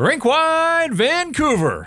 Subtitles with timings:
[0.00, 1.84] Rinkwide Vancouver.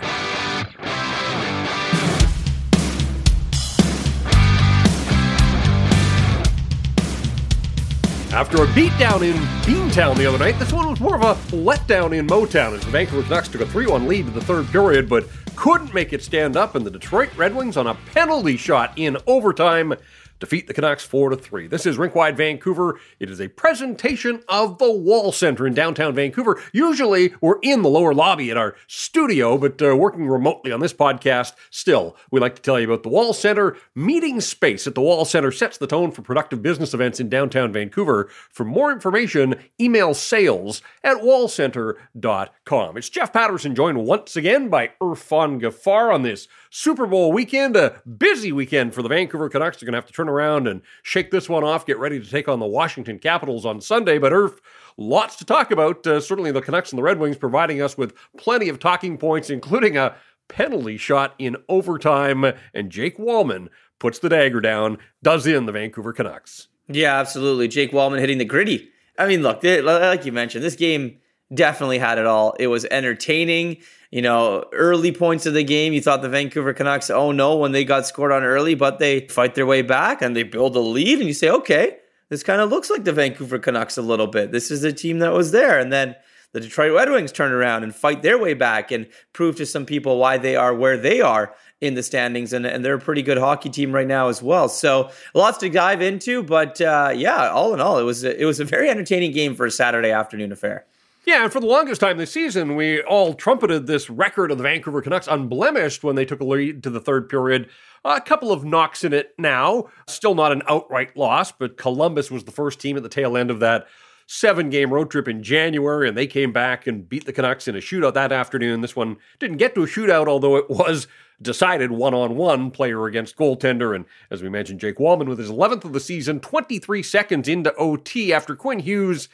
[8.32, 12.16] After a beatdown in Beantown the other night, this one was more of a letdown
[12.16, 15.08] in Motown as the Vancouver Canucks took a 3 1 lead in the third period,
[15.08, 18.92] but couldn't make it stand up, and the Detroit Red Wings on a penalty shot
[18.94, 19.92] in overtime
[20.38, 21.66] defeat the Canucks 4 to 3.
[21.66, 22.98] This is Rinkwide Vancouver.
[23.18, 26.60] It is a presentation of the Wall Center in downtown Vancouver.
[26.72, 30.92] Usually we're in the lower lobby at our studio, but uh, working remotely on this
[30.92, 33.76] podcast, still, we like to tell you about the Wall Center.
[33.94, 37.72] Meeting space at the Wall Center sets the tone for productive business events in downtown
[37.72, 38.28] Vancouver.
[38.50, 42.96] For more information, email sales at wallcenter.com.
[42.96, 48.02] It's Jeff Paterson joined once again by Irfaan Gaffar on this Super Bowl weekend, a
[48.18, 49.76] busy weekend for the Vancouver Canucks.
[49.76, 52.28] They're going to have to turn around and shake this one off, get ready to
[52.28, 54.18] take on the Washington Capitals on Sunday.
[54.18, 54.58] But Irf,
[54.96, 56.04] lots to talk about.
[56.04, 59.50] Uh, certainly the Canucks and the Red Wings providing us with plenty of talking points,
[59.50, 60.16] including a
[60.48, 62.44] penalty shot in overtime.
[62.74, 63.68] And Jake Walman
[64.00, 66.66] puts the dagger down, does in the Vancouver Canucks.
[66.88, 67.68] Yeah, absolutely.
[67.68, 68.88] Jake Walman hitting the gritty.
[69.16, 71.18] I mean, look, like you mentioned, this game
[71.54, 72.56] definitely had it all.
[72.58, 73.76] It was entertaining
[74.14, 77.72] you know, early points of the game, you thought the Vancouver Canucks, oh no, when
[77.72, 80.80] they got scored on early, but they fight their way back and they build a
[80.80, 81.96] lead, and you say, okay,
[82.28, 84.52] this kind of looks like the Vancouver Canucks a little bit.
[84.52, 85.80] This is a team that was there.
[85.80, 86.14] And then
[86.52, 89.84] the Detroit Red Wings turn around and fight their way back and prove to some
[89.84, 92.52] people why they are where they are in the standings.
[92.52, 94.68] And, and they're a pretty good hockey team right now as well.
[94.68, 96.44] So lots to dive into.
[96.44, 99.56] But uh, yeah, all in all, it was a, it was a very entertaining game
[99.56, 100.86] for a Saturday afternoon affair.
[101.26, 104.64] Yeah, and for the longest time this season, we all trumpeted this record of the
[104.64, 107.70] Vancouver Canucks unblemished when they took a lead to the third period.
[108.04, 109.88] A couple of knocks in it now.
[110.06, 113.50] Still not an outright loss, but Columbus was the first team at the tail end
[113.50, 113.86] of that
[114.26, 117.74] seven game road trip in January, and they came back and beat the Canucks in
[117.74, 118.82] a shootout that afternoon.
[118.82, 121.06] This one didn't get to a shootout, although it was
[121.40, 123.96] decided one on one player against goaltender.
[123.96, 127.74] And as we mentioned, Jake Walman with his 11th of the season, 23 seconds into
[127.76, 129.28] OT after Quinn Hughes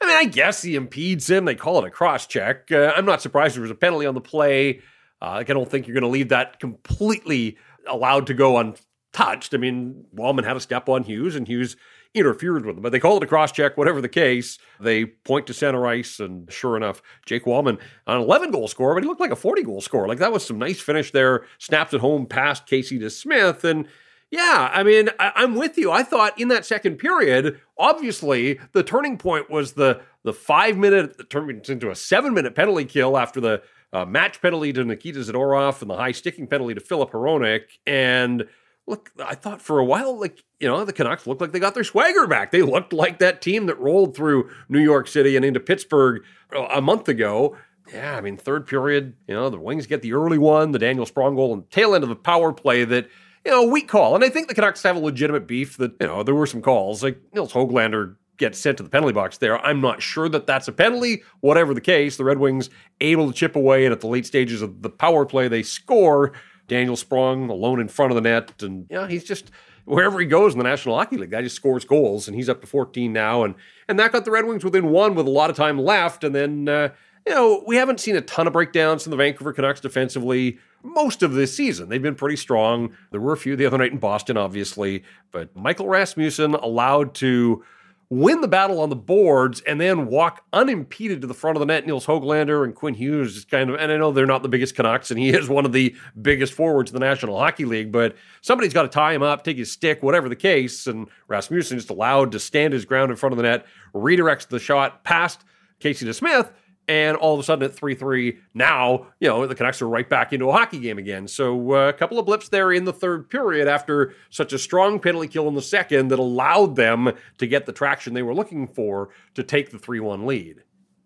[0.00, 1.44] I mean, I guess he impedes him.
[1.44, 2.70] They call it a cross check.
[2.70, 4.80] Uh, I'm not surprised there was a penalty on the play.
[5.22, 7.56] Uh, like, I don't think you're going to leave that completely
[7.88, 9.54] allowed to go untouched.
[9.54, 11.76] I mean, Walman had a step on Hughes, and Hughes
[12.12, 12.82] interfered with him.
[12.82, 14.58] But they call it a cross check, whatever the case.
[14.80, 18.94] They point to center ice, and sure enough, Jake Walman, on an 11 goal scorer,
[18.94, 20.08] but he looked like a 40 goal scorer.
[20.08, 21.46] Like, that was some nice finish there.
[21.58, 23.88] Snaps it home past Casey DeSmith, and
[24.30, 25.90] yeah, I mean, I, am with you.
[25.92, 31.30] I thought in that second period, obviously, the turning point was the the five minute
[31.30, 35.80] turned into a seven minute penalty kill after the uh, match penalty to Nikita Zadorov
[35.80, 37.62] and the high sticking penalty to Filip Hronek.
[37.86, 38.48] And
[38.88, 41.74] look, I thought for a while, like you know, the Canucks looked like they got
[41.74, 42.50] their swagger back.
[42.50, 46.66] They looked like that team that rolled through New York City and into Pittsburgh uh,
[46.72, 47.56] a month ago.
[47.92, 51.06] Yeah, I mean, third period, you know, the Wings get the early one, the Daniel
[51.06, 53.08] Sprong goal, and tail end of the power play that
[53.46, 54.16] you know, a weak call.
[54.16, 56.60] And I think the Canucks have a legitimate beef that, you know, there were some
[56.60, 57.02] calls.
[57.02, 59.64] Like Nils Hoglander gets sent to the penalty box there.
[59.64, 61.22] I'm not sure that that's a penalty.
[61.40, 62.70] Whatever the case, the Red Wings
[63.00, 66.32] able to chip away, and at the late stages of the power play, they score.
[66.68, 69.52] Daniel Sprong alone in front of the net, and yeah, he's just
[69.84, 72.60] wherever he goes in the National Hockey League, guy just scores goals, and he's up
[72.60, 73.54] to 14 now, and
[73.88, 76.34] and that got the Red Wings within one with a lot of time left, and
[76.34, 76.88] then uh,
[77.26, 81.22] you know we haven't seen a ton of breakdowns from the Vancouver Canucks defensively most
[81.22, 81.88] of this season.
[81.88, 82.94] They've been pretty strong.
[83.10, 87.64] There were a few the other night in Boston, obviously, but Michael Rasmussen allowed to
[88.08, 91.66] win the battle on the boards and then walk unimpeded to the front of the
[91.66, 91.84] net.
[91.84, 94.76] Nils Hoglander and Quinn Hughes is kind of, and I know they're not the biggest
[94.76, 98.14] Canucks, and he is one of the biggest forwards in the National Hockey League, but
[98.42, 100.86] somebody's got to tie him up, take his stick, whatever the case.
[100.86, 104.60] And Rasmussen just allowed to stand his ground in front of the net, redirects the
[104.60, 105.44] shot past
[105.80, 106.50] Casey DeSmith
[106.88, 110.08] and all of a sudden at 3 3, now, you know, the Canucks are right
[110.08, 111.26] back into a hockey game again.
[111.28, 115.00] So uh, a couple of blips there in the third period after such a strong
[115.00, 118.66] penalty kill in the second that allowed them to get the traction they were looking
[118.66, 120.62] for to take the 3 1 lead.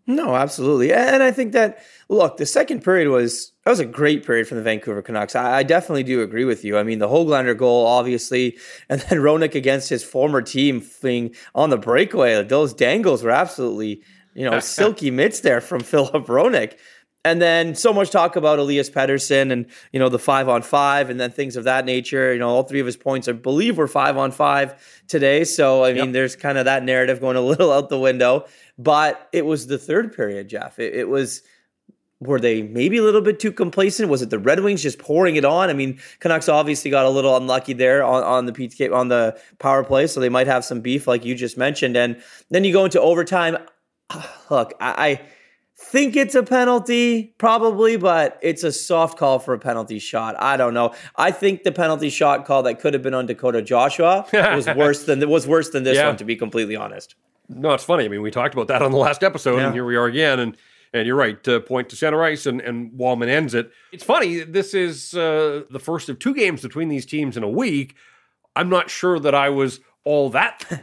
[0.06, 0.92] No, absolutely.
[0.92, 4.56] And I think that, look, the second period was, that was a great period for
[4.56, 5.36] the Vancouver Canucks.
[5.36, 6.76] I, I definitely do agree with you.
[6.76, 11.70] I mean, the Hoglander goal, obviously, and then Hronek against his former team being on
[11.70, 12.42] the breakaway.
[12.42, 14.02] Those dangles were absolutely
[14.34, 16.78] you know, silky mitts there from Filip Hronek.
[17.22, 21.10] And then so much talk about Elias Pettersson and, you know, the five on five
[21.10, 22.32] and then things of that nature.
[22.32, 25.44] You know, all three of his points, I believe, were five on five today.
[25.44, 26.12] So, I mean, yep.
[26.14, 28.46] there's kind of that narrative going a little out the window.
[28.78, 30.78] But it was the third period, Jeff.
[30.78, 31.42] It, it was
[32.20, 34.10] were they maybe a little bit too complacent?
[34.10, 35.70] Was it the Red Wings just pouring it on?
[35.70, 39.40] I mean, Canucks obviously got a little unlucky there on, on the PK on the
[39.58, 41.96] power play, so they might have some beef, like you just mentioned.
[41.96, 43.56] And then you go into overtime.
[44.50, 45.20] Look, I, I
[45.80, 50.36] think it's a penalty, probably, but it's a soft call for a penalty shot.
[50.38, 50.94] I don't know.
[51.16, 55.04] I think the penalty shot call that could have been on Dakota Joshua was worse
[55.04, 56.08] than was worse than this yeah.
[56.08, 57.14] one, to be completely honest.
[57.48, 58.04] No, it's funny.
[58.04, 59.66] I mean, we talked about that on the last episode, yeah.
[59.66, 60.38] and here we are again.
[60.38, 60.56] And
[60.92, 63.70] and you're right to point to center ice, and, and Walman ends it.
[63.92, 64.40] It's funny.
[64.40, 67.94] This is uh, the first of two games between these teams in a week.
[68.56, 70.82] I'm not sure that I was all that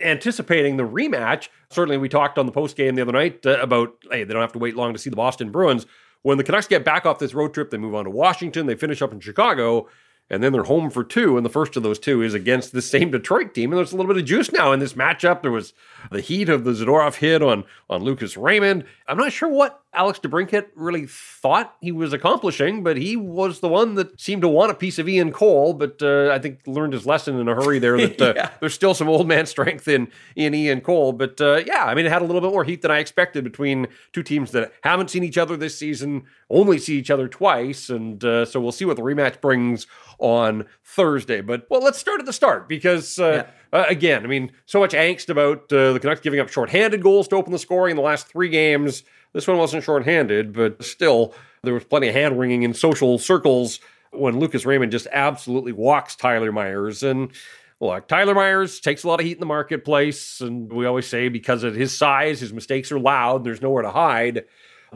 [0.00, 1.48] anticipating the rematch.
[1.70, 4.42] Certainly, we talked on the post game the other night uh, about hey, they don't
[4.42, 5.86] have to wait long to see the Boston Bruins.
[6.22, 8.66] When the Canucks get back off this road trip, they move on to Washington.
[8.66, 9.86] They finish up in Chicago
[10.28, 12.82] and then they're home for two, and the first of those two is against the
[12.82, 13.70] same Detroit team.
[13.70, 15.42] And there's a little bit of juice now in this matchup.
[15.42, 15.72] There was
[16.10, 18.84] the heat of the Zadorov hit on on Lucas Raymond.
[19.06, 23.68] I'm not sure what Alex DeBrincat really thought he was accomplishing, but he was the
[23.68, 26.92] one that seemed to want a piece of Ian Cole, but uh, I think learned
[26.92, 28.50] his lesson in a hurry there that uh, yeah.
[28.60, 31.12] there's still some old man strength in, in Ian Cole.
[31.12, 33.42] But uh, yeah, I mean, it had a little bit more heat than I expected
[33.42, 37.88] between two teams that haven't seen each other this season, only see each other twice.
[37.88, 39.86] And uh, so we'll see what the rematch brings
[40.18, 41.40] on Thursday.
[41.40, 43.18] But well, let's start at the start because.
[43.18, 46.48] Uh, yeah uh, again, I mean, so much angst about uh, the Canucks giving up
[46.48, 49.02] shorthanded goals to open the scoring in the last three games.
[49.36, 53.80] This one wasn't shorthanded, but still, there was plenty of hand wringing in social circles
[54.10, 57.02] when Lucas Raymond just absolutely walks Tyler Myers.
[57.02, 57.30] And
[57.78, 60.40] look, Tyler Myers takes a lot of heat in the marketplace.
[60.40, 63.90] And we always say because of his size, his mistakes are loud, there's nowhere to
[63.90, 64.44] hide.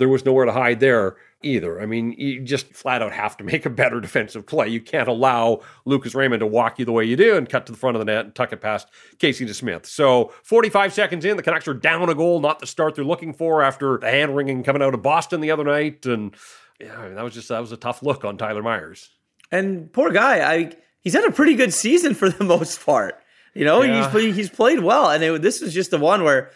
[0.00, 1.80] There was nowhere to hide there either.
[1.80, 4.68] I mean, you just flat out have to make a better defensive play.
[4.68, 7.72] You can't allow Lucas Raymond to walk you the way you do and cut to
[7.72, 8.88] the front of the net and tuck it past
[9.18, 9.86] Casey DeSmith.
[9.86, 13.32] So 45 seconds in, the Canucks are down a goal, not the start they're looking
[13.32, 16.04] for after the hand wringing coming out of Boston the other night.
[16.06, 16.34] And
[16.80, 19.10] yeah, I mean, that was just that was a tough look on Tyler Myers.
[19.52, 23.16] And poor guy, I he's had a pretty good season for the most part.
[23.54, 24.10] You know, yeah.
[24.12, 26.50] he's he's played well, and it, this was just the one where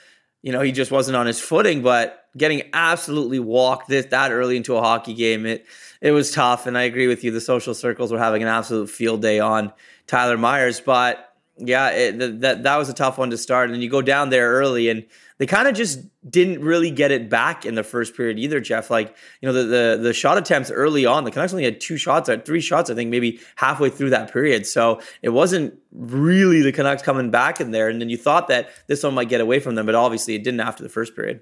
[0.45, 4.59] you know he just wasn't on his footing, but getting absolutely walked this that early
[4.59, 5.47] into a hockey game.
[5.47, 5.65] It
[6.03, 7.31] it was tough, and I agree with you.
[7.31, 9.73] The social circles were having an absolute field day on
[10.07, 13.71] Tyler Myers, but yeah, it, that that was a tough one to start.
[13.71, 15.05] And you go down there early, and
[15.39, 18.61] they kind of just didn't really get it back in the first period either.
[18.61, 21.81] Jeff, like you know, the the, the shot attempts early on, the Canucks only had
[21.81, 24.67] two shots, or three shots, I think, maybe halfway through that period.
[24.67, 27.89] So it wasn't really the Canucks coming back in there.
[27.89, 30.43] And then you thought that this one might get away from them, but obviously it
[30.43, 31.41] didn't after the first period.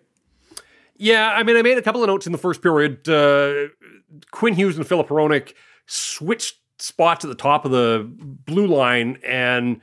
[0.96, 3.08] Yeah, I mean, I made a couple of notes in the first period.
[3.08, 3.68] Uh,
[4.30, 5.54] Quinn Hughes and Filip Hronek
[5.86, 9.80] switched spots at the top of the blue line, and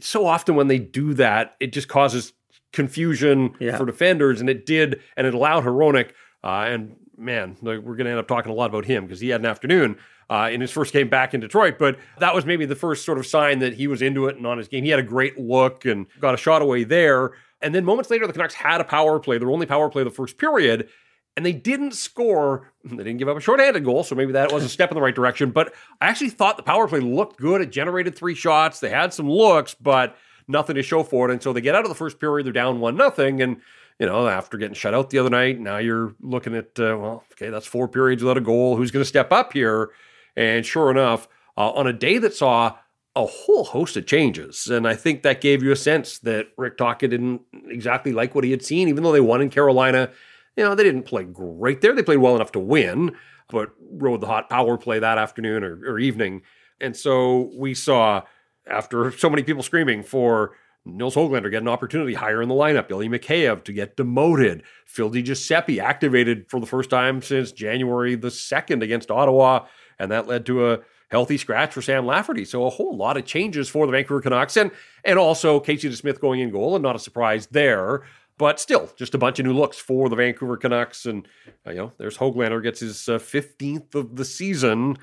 [0.00, 2.32] so often when they do that, it just causes
[2.72, 3.76] confusion yeah.
[3.76, 6.10] for defenders, and it did, and it allowed Hronek,
[6.44, 9.28] uh, and man, we're going to end up talking a lot about him because he
[9.28, 9.96] had an afternoon.
[10.28, 11.78] Uh, in his first game back in Detroit.
[11.78, 14.44] But that was maybe the first sort of sign that he was into it and
[14.44, 14.82] on his game.
[14.82, 17.34] He had a great look and got a shot away there.
[17.62, 20.06] And then moments later, the Canucks had a power play, their only power play of
[20.06, 20.88] the first period,
[21.36, 22.72] and they didn't score.
[22.84, 25.02] They didn't give up a shorthanded goal, so maybe that was a step in the
[25.02, 25.50] right direction.
[25.50, 27.60] But I actually thought the power play looked good.
[27.60, 28.80] It generated three shots.
[28.80, 30.16] They had some looks, but
[30.48, 31.32] nothing to show for it.
[31.32, 33.60] And so they get out of the first period, they're down one nothing, and
[33.98, 37.24] you know, after getting shut out the other night, now you're looking at, uh, well,
[37.32, 38.76] okay, that's four periods without a goal.
[38.76, 39.90] Who's going to step up here?
[40.36, 42.76] And sure enough, uh, on a day that saw
[43.14, 44.66] a whole host of changes.
[44.66, 48.44] And I think that gave you a sense that Rick Tocchet didn't exactly like what
[48.44, 50.10] he had seen, even though they won in Carolina.
[50.56, 51.94] You know, they didn't play great there.
[51.94, 53.14] They played well enough to win,
[53.50, 56.42] but rode the hot power play that afternoon or, or evening.
[56.80, 58.22] And so we saw,
[58.68, 60.52] after so many people screaming for
[60.86, 62.90] Nils Hoglander get an opportunity higher in the lineup.
[62.90, 64.62] Ilya Mikheyev to get demoted.
[64.86, 69.66] Phil Giuseppe activated for the first time since January the 2nd against Ottawa.
[69.98, 70.78] And that led to a
[71.10, 72.44] healthy scratch for Sam Lafferty.
[72.44, 74.70] So a whole lot of changes for the Vancouver Canucks and
[75.04, 78.02] and also Casey DeSmith going in goal and not a surprise there.
[78.38, 81.06] But still, just a bunch of new looks for the Vancouver Canucks.
[81.06, 81.26] And,
[81.66, 84.98] uh, you know, there's Hoglander gets his uh, 15th of the season.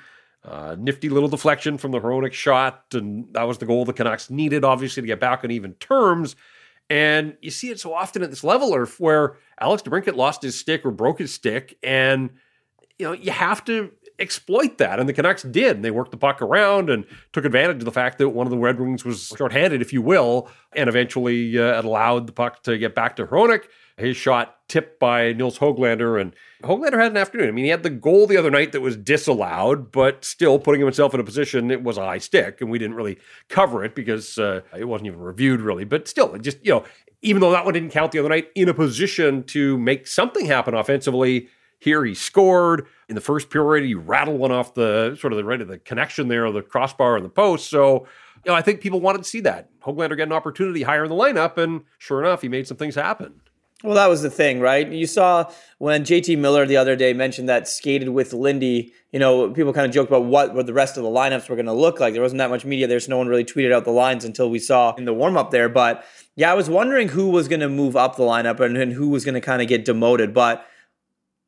[0.46, 2.86] Uh, nifty little deflection from the Hronek shot.
[2.94, 6.36] And that was the goal the Canucks needed, obviously, to get back on even terms.
[6.90, 10.86] And you see it so often at this level where Alex DeBrincat lost his stick
[10.86, 11.78] or broke his stick.
[11.82, 12.30] And,
[13.00, 15.00] you know, you have to exploit that.
[15.00, 15.82] And the Canucks did.
[15.82, 18.58] They worked the puck around and took advantage of the fact that one of the
[18.58, 22.96] Red Wings was shorthanded, if you will, and eventually uh, allowed the puck to get
[22.96, 23.66] back to Hronek.
[23.96, 27.48] His shot tipped by Nils Hoglander, and Hoglander had an afternoon.
[27.48, 30.82] I mean, he had the goal the other night that was disallowed, but still putting
[30.82, 33.94] himself in a position, it was a high stick, and we didn't really cover it
[33.94, 35.84] because uh, it wasn't even reviewed really.
[35.84, 36.84] But still, it just, you know,
[37.22, 40.48] even though that one didn't count the other night, in a position to make something
[40.48, 41.50] happen offensively,
[41.84, 43.86] here he scored in the first period.
[43.86, 47.18] He rattled one off the sort of the right of the connection there the crossbar
[47.18, 47.70] and the post.
[47.70, 48.08] So,
[48.46, 49.70] you know, I think people wanted to see that.
[49.82, 52.96] Hoglander get an opportunity higher in the lineup, and sure enough, he made some things
[52.96, 53.42] happen.
[53.84, 54.90] Well, that was the thing, right?
[54.90, 59.52] You saw when JT Miller the other day mentioned that skated with Lindy, you know,
[59.52, 61.74] people kind of joked about what, what the rest of the lineups were going to
[61.74, 62.14] look like.
[62.14, 64.50] There wasn't that much media there, so no one really tweeted out the lines until
[64.50, 65.68] we saw in the warm up there.
[65.68, 66.06] But
[66.38, 69.10] yeah, I was wondering who was going to move up the lineup and, and who
[69.10, 70.34] was going to kind of get demoted.
[70.34, 70.66] But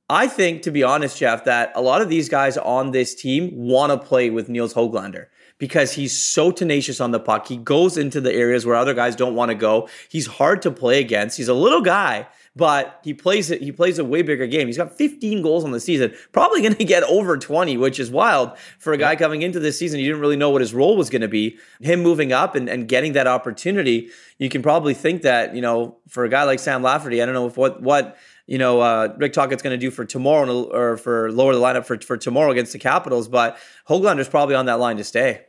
[0.09, 3.49] I think, to be honest, Jeff, that a lot of these guys on this team
[3.55, 7.47] want to play with Nils Hoglander because he's so tenacious on the puck.
[7.47, 9.89] He goes into the areas where other guys don't want to go.
[10.09, 11.37] He's hard to play against.
[11.37, 13.61] He's a little guy, but he plays it.
[13.61, 14.67] He plays a way bigger game.
[14.67, 18.11] He's got 15 goals on the season, probably going to get over 20, which is
[18.11, 19.99] wild for a guy coming into this season.
[19.99, 21.57] You didn't really know what his role was going to be.
[21.79, 25.97] Him moving up and, and getting that opportunity, you can probably think that you know
[26.09, 29.13] for a guy like Sam Lafferty, I don't know if what what you know uh,
[29.17, 32.51] Rick Tocchet's going to do for tomorrow or for lower the lineup for for tomorrow
[32.51, 35.45] against the Capitals, but Hoglander's probably on that line to stay.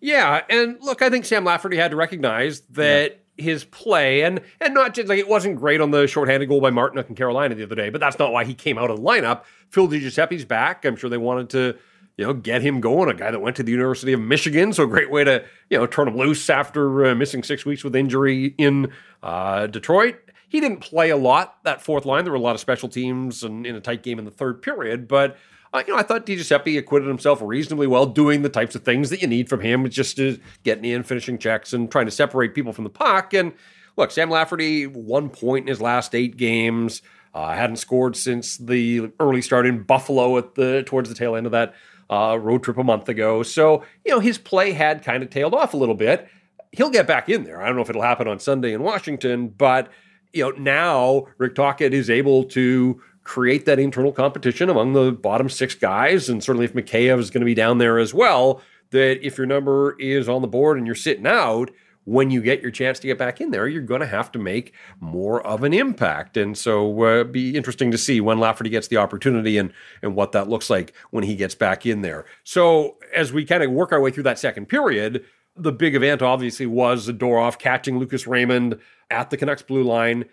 [0.00, 3.10] Yeah, and look, I think Sam Lafferty had to recognize that.
[3.12, 6.60] Yeah his play and and not just like it wasn't great on the shorthanded goal
[6.60, 8.96] by Martinook in Carolina the other day, but that's not why he came out of
[8.98, 9.42] the lineup.
[9.70, 10.84] Phil DiGiuseppe's back.
[10.84, 11.76] I'm sure they wanted to,
[12.16, 13.08] you know, get him going.
[13.08, 15.78] A guy that went to the University of Michigan, so a great way to you
[15.78, 18.92] know turn him loose after uh, missing six weeks with injury in
[19.22, 20.16] uh, Detroit.
[20.54, 22.22] He didn't play a lot that fourth line.
[22.22, 24.62] There were a lot of special teams and in a tight game in the third
[24.62, 25.36] period, but
[25.72, 29.10] uh, you know, I thought DiGiuseppe acquitted himself reasonably well doing the types of things
[29.10, 32.54] that you need from him, just to getting in, finishing checks, and trying to separate
[32.54, 33.34] people from the puck.
[33.34, 33.52] And
[33.96, 37.02] look, Sam Lafferty, one point in his last eight games.
[37.34, 41.46] Uh, hadn't scored since the early start in Buffalo at the towards the tail end
[41.46, 41.74] of that
[42.08, 43.42] uh, road trip a month ago.
[43.42, 46.28] So you know his play had kind of tailed off a little bit.
[46.70, 47.60] He'll get back in there.
[47.60, 49.90] I don't know if it'll happen on Sunday in Washington, but
[50.34, 55.48] you know now Rick Tocchet is able to create that internal competition among the bottom
[55.48, 56.28] six guys.
[56.28, 58.60] And certainly if Mikheyev is going to be down there as well,
[58.90, 61.70] that if your number is on the board and you're sitting out,
[62.04, 64.38] when you get your chance to get back in there, you're going to have to
[64.38, 66.36] make more of an impact.
[66.36, 69.72] And so uh, be interesting to see when Lafferty gets the opportunity and,
[70.02, 72.26] and what that looks like when he gets back in there.
[72.44, 75.24] So as we kind of work our way through that second period,
[75.56, 78.78] the big event obviously was Zadorov catching Lucas Raymond
[79.10, 80.24] at the Canucks blue line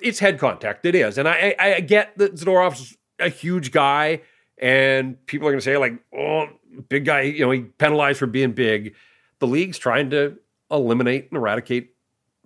[0.00, 0.84] it's head contact.
[0.86, 4.22] It is, and I I, get that Zadorov's a huge guy,
[4.56, 6.46] and people are going to say like, oh,
[6.88, 7.22] big guy.
[7.22, 8.94] You know, he penalized for being big.
[9.40, 10.38] The league's trying to
[10.70, 11.94] eliminate and eradicate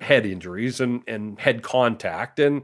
[0.00, 2.62] head injuries and and head contact, and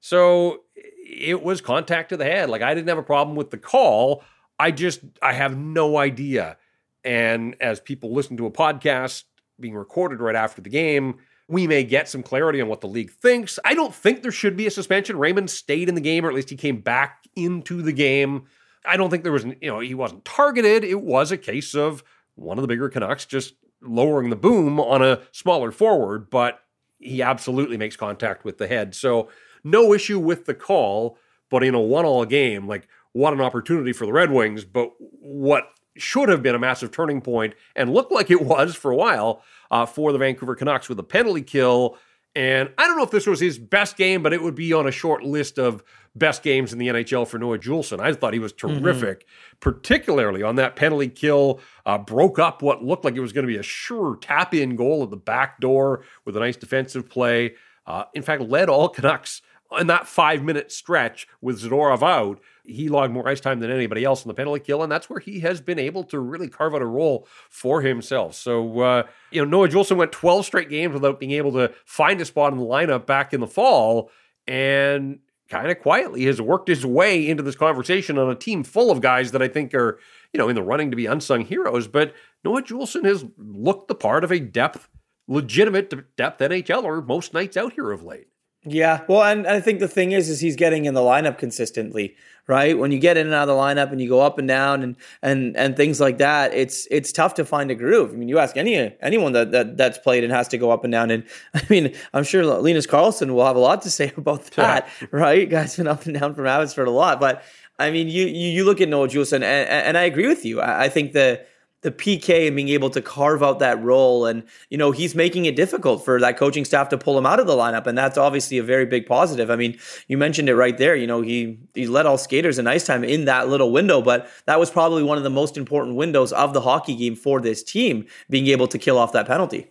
[0.00, 2.48] so it was contact to the head.
[2.48, 4.22] Like I didn't have a problem with the call.
[4.58, 6.56] I just I have no idea.
[7.04, 9.24] And as people listen to a podcast
[9.58, 11.18] being recorded right after the game,
[11.48, 13.58] we may get some clarity on what the league thinks.
[13.64, 15.18] I don't think there should be a suspension.
[15.18, 18.44] Raymond stayed in the game, or at least he came back into the game.
[18.86, 20.84] I don't think there was, you know, he wasn't targeted.
[20.84, 22.02] It was a case of
[22.34, 26.60] one of the bigger Canucks just lowering the boom on a smaller forward, but
[26.98, 28.94] he absolutely makes contact with the head.
[28.94, 29.28] So
[29.64, 31.18] no issue with the call,
[31.50, 35.68] but in a one-all game, like what an opportunity for the Red Wings, but what
[35.96, 39.42] should have been a massive turning point and looked like it was for a while
[39.70, 41.96] uh, for the Vancouver Canucks with a penalty kill.
[42.34, 44.86] And I don't know if this was his best game, but it would be on
[44.86, 45.82] a short list of
[46.14, 48.00] best games in the NHL for Noah Juulsen.
[48.00, 48.82] I thought he was mm-hmm.
[48.82, 49.58] terrific, mm-hmm.
[49.60, 51.60] particularly on that penalty kill.
[51.84, 54.76] Uh, broke up what looked like it was going to be a sure tap in
[54.76, 57.54] goal at the back door with a nice defensive play.
[57.86, 59.42] Uh, in fact, led all Canucks
[59.78, 64.04] in that five minute stretch with Zadorov out he logged more ice time than anybody
[64.04, 66.74] else in the penalty kill, and that's where he has been able to really carve
[66.74, 68.34] out a role for himself.
[68.34, 72.20] So, uh, you know, Noah Juulsen went 12 straight games without being able to find
[72.20, 74.10] a spot in the lineup back in the fall,
[74.46, 78.90] and kind of quietly has worked his way into this conversation on a team full
[78.90, 79.98] of guys that I think are,
[80.32, 81.88] you know, in the running to be unsung heroes.
[81.88, 82.14] But
[82.44, 84.88] Noah Juulsen has looked the part of a depth,
[85.26, 88.28] legitimate depth NHLer most nights out here of late.
[88.64, 92.14] Yeah, well, and I think the thing is, is he's getting in the lineup consistently,
[92.46, 92.78] right?
[92.78, 94.84] When you get in and out of the lineup and you go up and down
[94.84, 98.12] and and and things like that, it's it's tough to find a groove.
[98.12, 100.84] I mean, you ask any anyone that, that that's played and has to go up
[100.84, 104.12] and down, and I mean, I'm sure Linus Karlsson will have a lot to say
[104.16, 105.08] about that, yeah.
[105.10, 105.50] right?
[105.50, 107.42] Guys been up and down from Abbotsford a lot, but
[107.80, 110.60] I mean, you you, you look at Noah Juulsen, and, and I agree with you.
[110.60, 111.44] I, I think the
[111.82, 114.24] the PK and being able to carve out that role.
[114.24, 117.40] And, you know, he's making it difficult for that coaching staff to pull him out
[117.40, 117.86] of the lineup.
[117.86, 119.50] And that's obviously a very big positive.
[119.50, 120.94] I mean, you mentioned it right there.
[120.94, 124.28] You know, he, he led all skaters in ice time in that little window, but
[124.46, 127.62] that was probably one of the most important windows of the hockey game for this
[127.62, 129.68] team, being able to kill off that penalty.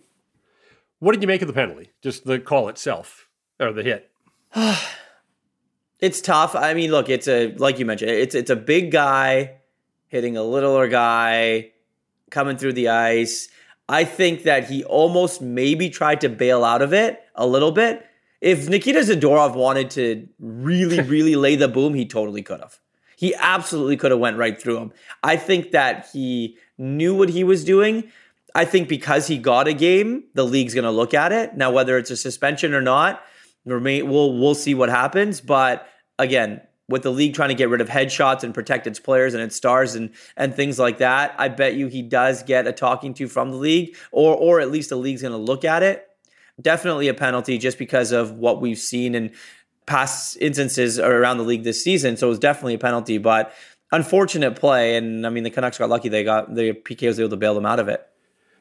[0.98, 1.90] What did you make of the penalty?
[2.02, 3.26] Just the call itself
[3.58, 4.10] or the hit?
[5.98, 6.54] it's tough.
[6.54, 9.56] I mean, look, it's a, like you mentioned, it's, it's a big guy
[10.08, 11.71] hitting a littler guy
[12.32, 13.48] coming through the ice.
[13.88, 18.04] I think that he almost maybe tried to bail out of it a little bit.
[18.40, 22.80] If Nikita Zadorov wanted to really, really lay the boom, he totally could have.
[23.16, 24.92] He absolutely could have went right through him.
[25.22, 28.10] I think that he knew what he was doing.
[28.54, 31.56] I think because he got a game, the league's going to look at it.
[31.56, 33.22] Now, whether it's a suspension or not,
[33.64, 35.40] we'll we'll see what happens.
[35.40, 35.86] But
[36.18, 36.60] again,
[36.92, 39.56] with the league trying to get rid of headshots and protect its players and its
[39.56, 43.26] stars and and things like that, I bet you he does get a talking to
[43.26, 46.08] from the league, or or at least the league's going to look at it.
[46.60, 49.32] Definitely a penalty just because of what we've seen in
[49.86, 52.16] past instances around the league this season.
[52.16, 53.52] So it was definitely a penalty, but
[53.90, 54.96] unfortunate play.
[54.96, 57.54] And I mean, the Canucks got lucky; they got the PK was able to bail
[57.54, 58.06] them out of it.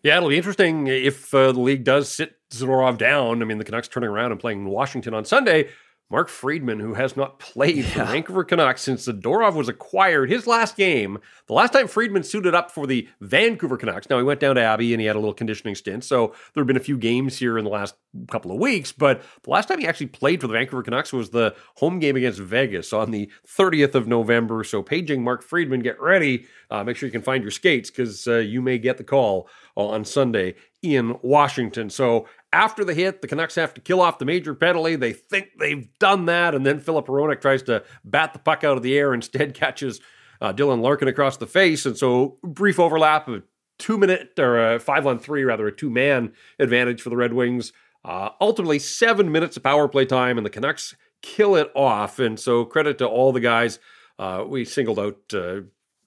[0.03, 3.41] Yeah, it'll be interesting if uh, the league does sit Zadorov down.
[3.41, 5.69] I mean, the Canucks turning around and playing Washington on Sunday.
[6.11, 7.83] Mark Friedman, who has not played yeah.
[7.83, 12.23] for the Vancouver Canucks since Zadorov was acquired, his last game, the last time Friedman
[12.23, 14.09] suited up for the Vancouver Canucks.
[14.09, 16.61] Now, he went down to Abbey and he had a little conditioning stint, so there
[16.61, 17.95] have been a few games here in the last
[18.29, 21.29] couple of weeks, but the last time he actually played for the Vancouver Canucks was
[21.29, 24.65] the home game against Vegas on the 30th of November.
[24.65, 26.45] So, paging Mark Friedman, get ready.
[26.69, 29.47] Uh, make sure you can find your skates because uh, you may get the call
[29.77, 31.89] on Sunday in Washington.
[31.89, 34.95] So after the hit, the Canucks have to kill off the major penalty.
[34.95, 38.77] They think they've done that, and then Filip Hronek tries to bat the puck out
[38.77, 39.13] of the air.
[39.13, 40.01] Instead, catches
[40.41, 43.43] uh, Dylan Larkin across the face, and so brief overlap of
[43.79, 47.33] two minute or a five on three, rather a two man advantage for the Red
[47.33, 47.71] Wings.
[48.03, 52.19] Uh, ultimately, seven minutes of power play time, and the Canucks kill it off.
[52.19, 53.79] And so, credit to all the guys.
[54.19, 55.61] Uh, we singled out uh,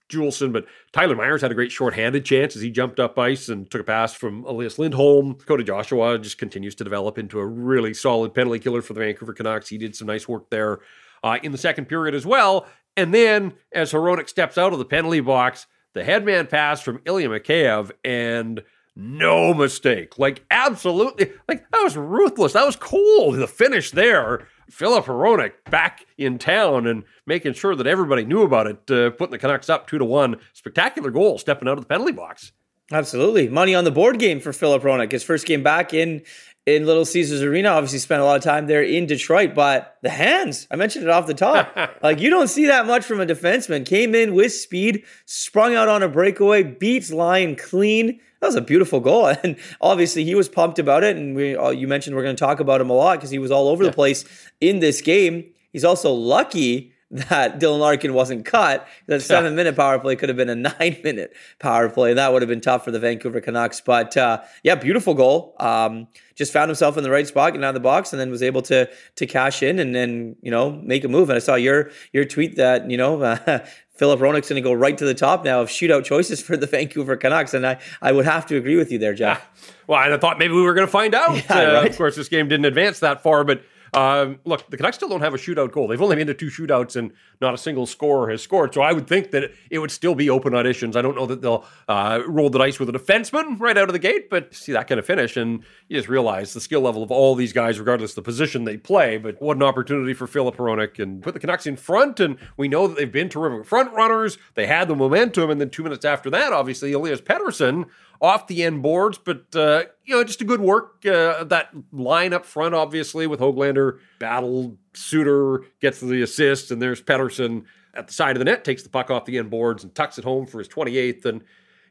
[0.08, 3.70] Juulsen, but Tyler Myers had a great shorthanded chance as he jumped up ice and
[3.70, 5.36] took a pass from Elias Lindholm.
[5.38, 9.32] Dakota Joshua just continues to develop into a really solid penalty killer for the Vancouver
[9.32, 9.68] Canucks.
[9.68, 10.80] He did some nice work there
[11.22, 12.66] uh, in the second period as well.
[12.96, 17.28] And then as Hronek steps out of the penalty box, the headman pass from Ilya
[17.28, 18.62] Mikheyev and
[18.96, 20.18] no mistake.
[20.18, 22.52] Like absolutely, like that was ruthless.
[22.52, 23.36] That was cold.
[23.36, 28.66] The finish there Filip Hronek back in town and making sure that everybody knew about
[28.66, 30.36] it, uh, putting the Canucks up two to one.
[30.52, 32.52] Spectacular goal, stepping out of the penalty box.
[32.92, 35.10] Absolutely, money on the board game for Filip Hronek.
[35.10, 36.22] His first game back in
[36.66, 37.70] in Little Caesars Arena.
[37.70, 41.10] Obviously, spent a lot of time there in Detroit, but the hands, I mentioned it
[41.10, 41.76] off the top.
[42.02, 43.86] like, you don't see that much from a defenseman.
[43.86, 48.20] Came in with speed, sprung out on a breakaway, beats Lyon clean.
[48.44, 49.34] That was a beautiful goal.
[49.42, 51.16] And obviously, he was pumped about it.
[51.16, 53.38] And we, uh, you mentioned we're going to talk about him a lot because he
[53.38, 53.88] was all over yeah.
[53.88, 54.26] the place
[54.60, 55.46] in this game.
[55.72, 58.86] He's also lucky that Dylan Larkin wasn't cut.
[59.06, 62.10] That seven minute power play could have been a nine minute power play.
[62.10, 63.80] And that would have been tough for the Vancouver Canucks.
[63.80, 65.56] But uh, yeah, beautiful goal.
[65.58, 68.30] Um, just found himself in the right spot, getting out of the box, and then
[68.30, 71.30] was able to to cash in and then you know make a move.
[71.30, 73.22] And I saw your your tweet that you know.
[73.22, 76.56] Uh, Filip Hronek's going to go right to the top now of shootout choices for
[76.56, 79.38] the Vancouver Canucks, and I, I would have to agree with you there, Jeff.
[79.38, 79.72] Yeah.
[79.86, 81.34] Well, I thought maybe we were going to find out.
[81.50, 81.90] Yeah, uh, right?
[81.90, 83.62] Of course, this game didn't advance that far, but
[83.94, 85.88] um, look, the Canucks still don't have a shootout goal.
[85.88, 88.74] They've only been to two shootouts and not a single scorer has scored.
[88.74, 90.96] So I would think that it would still be open auditions.
[90.96, 93.92] I don't know that they'll uh, roll the dice with a defenseman right out of
[93.92, 97.02] the gate, but see that kind of finish and you just realize the skill level
[97.02, 99.16] of all these guys, regardless of the position they play.
[99.16, 102.18] But what an opportunity for Filip Hronek and put the Canucks in front.
[102.18, 104.38] And we know that they've been terrific front runners.
[104.54, 107.86] They had the momentum, and then two minutes after that, obviously Elias Pettersson
[108.20, 111.04] off the end boards, but uh, you know, just a good work.
[111.04, 117.02] Uh, that line up front, obviously, with Hoglander, Battle, Suter gets the assist, and there's
[117.02, 119.94] Pettersson at the side of the net, takes the puck off the end boards and
[119.94, 121.24] tucks it home for his 28th.
[121.24, 121.42] And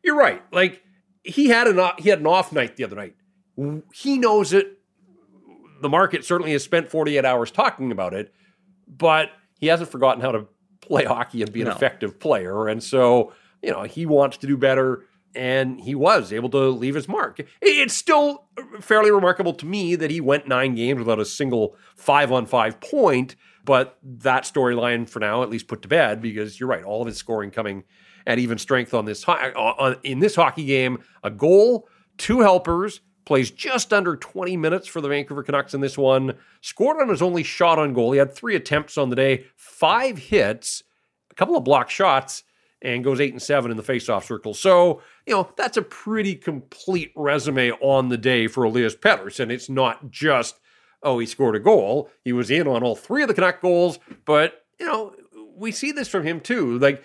[0.04, 0.84] you're right, like
[1.24, 3.16] he had an he had an off night the other night.
[3.94, 4.80] He knows it.
[5.82, 8.34] The market certainly has spent 48 hours talking about it,
[8.88, 10.48] but he hasn't forgotten how to
[10.82, 11.74] play hockey and be an no.
[11.74, 12.68] effective player.
[12.68, 15.06] And so, you know, he wants to do better
[15.36, 17.40] and he was able to leave his mark.
[17.62, 18.48] It's still
[18.80, 22.80] fairly remarkable to me that he went nine games without a single five on five
[22.80, 27.02] point, but that storyline for now at least put to bed because you're right, all
[27.02, 27.84] of his scoring coming
[28.26, 33.02] at even strength on this uh, on, in this hockey game, a goal, two helpers,
[33.26, 37.22] plays just under 20 minutes for the Vancouver Canucks in this one, scored on his
[37.22, 38.12] only shot on goal.
[38.12, 40.84] He had three attempts on the day, five hits,
[41.32, 42.44] a couple of block shots
[42.84, 44.54] and goes eight and seven in the faceoff circle.
[44.54, 49.50] So, you know, that's a pretty complete resume on the day for Elias Pettersson.
[49.50, 50.60] It's not just,
[51.02, 52.12] oh, he scored a goal.
[52.24, 55.16] He was in on all three of the Canuck goals, but, you know,
[55.56, 56.78] we see this from him too.
[56.78, 57.04] Like,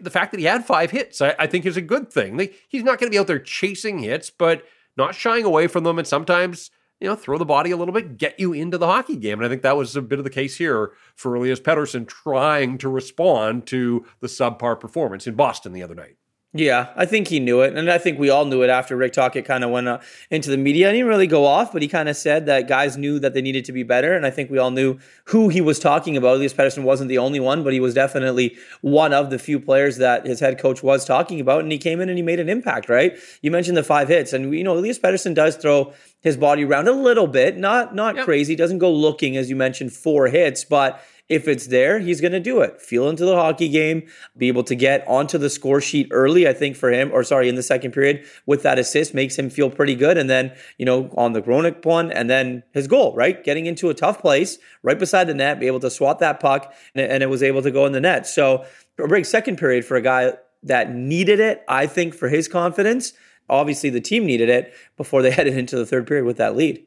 [0.00, 2.36] the fact that he had five hits, I, I think, is a good thing.
[2.36, 4.64] Like, he's not going to be out there chasing hits, but
[4.96, 5.98] not shying away from them.
[5.98, 6.70] And sometimes,
[7.02, 9.40] you know, throw the body a little bit, get you into the hockey game.
[9.40, 12.78] And I think that was a bit of the case here for Elias Pettersson trying
[12.78, 16.16] to respond to the subpar performance in Boston the other night.
[16.54, 19.14] Yeah, I think he knew it, and I think we all knew it after Rick
[19.14, 20.88] Tocchet kind of went uh, into the media.
[20.88, 23.40] He didn't really go off, but he kind of said that guys knew that they
[23.40, 26.36] needed to be better, and I think we all knew who he was talking about.
[26.36, 29.96] Elias Pettersson wasn't the only one, but he was definitely one of the few players
[29.96, 32.50] that his head coach was talking about, and he came in and he made an
[32.50, 32.90] impact.
[32.90, 33.16] Right?
[33.40, 36.86] You mentioned the five hits, and you know Elias Pettersson does throw his body around
[36.86, 38.26] a little bit, not not yep.
[38.26, 38.54] crazy.
[38.56, 42.40] Doesn't go looking as you mentioned four hits, but if it's there, he's going to
[42.40, 42.78] do it.
[42.78, 46.52] Feel into the hockey game, be able to get onto the score sheet early, I
[46.52, 49.70] think, for him, or sorry, in the second period with that assist makes him feel
[49.70, 50.18] pretty good.
[50.18, 53.42] And then, you know, on the Hronek one, and then his goal, right?
[53.42, 56.74] Getting into a tough place right beside the net, be able to swat that puck,
[56.94, 58.26] and it was able to go in the net.
[58.26, 58.66] So,
[58.98, 63.14] a big second period for a guy that needed it, I think, for his confidence.
[63.48, 66.84] Obviously, the team needed it before they headed into the third period with that lead.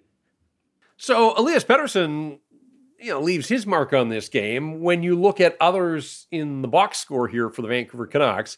[0.98, 2.40] So, Elias Pettersson
[3.06, 4.82] you know leaves his mark on this game.
[4.82, 8.58] When you look at others in the box score here for the Vancouver Canucks,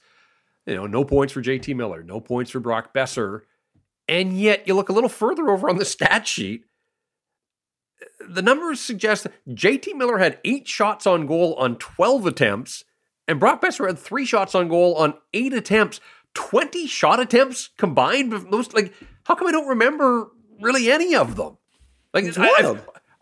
[0.66, 3.42] you know, no points for JT Miller, no points for Brock Boeser,
[4.08, 6.64] and yet you look a little further over on the stat sheet.
[8.26, 12.86] The numbers suggest that JT Miller had eight shots on goal on 12 attempts,
[13.28, 16.00] and Brock Boeser had three shots on goal on eight attempts.
[16.36, 18.32] 20 shot attempts combined.
[18.32, 20.30] Those like, how come I don't remember
[20.62, 21.58] really any of them?
[22.14, 22.82] Like, it's wild.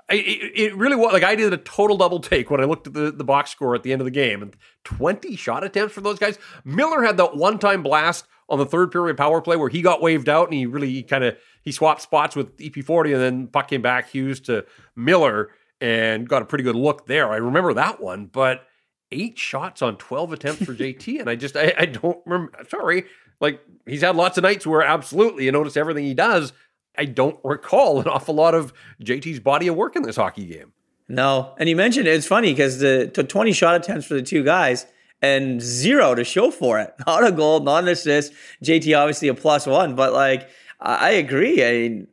[0.10, 2.86] I, it, it, really was like I did a total double take when I looked
[2.86, 5.96] at the, the box score at the end of the game and 20 shot attempts
[5.96, 6.38] for those guys.
[6.64, 10.02] Miller had that one time blast on the third period power play where he got
[10.02, 13.68] waved out and he really kind of he swapped spots with EP40 and then puck
[13.68, 14.66] came back Hughes to
[14.96, 15.50] Miller
[15.82, 17.32] and got a pretty good look there.
[17.32, 18.68] I remember that one, but
[19.12, 23.06] eight shots on 12 attempts for JT and I just I, I don't remember sorry
[23.42, 26.54] like he's had lots of nights where absolutely you notice everything he does
[26.98, 30.74] I don't recall an awful lot of JT's body of work in this hockey game.
[31.08, 34.24] No, and you mentioned it, it's funny because the, the 20 shot attempts for the
[34.24, 34.88] two guys
[35.22, 36.94] and zero to show for it.
[37.06, 38.34] Not a goal, not an assist.
[38.64, 41.64] JT obviously a plus one, but like I agree.
[41.64, 42.08] I mean,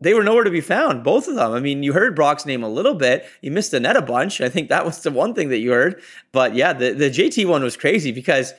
[0.00, 1.52] they were nowhere to be found, both of them.
[1.52, 3.26] I mean, you heard Brock's name a little bit.
[3.40, 4.40] You missed the net a bunch.
[4.40, 6.00] I think that was the one thing that you heard.
[6.32, 8.54] But yeah, the, the JT one was crazy because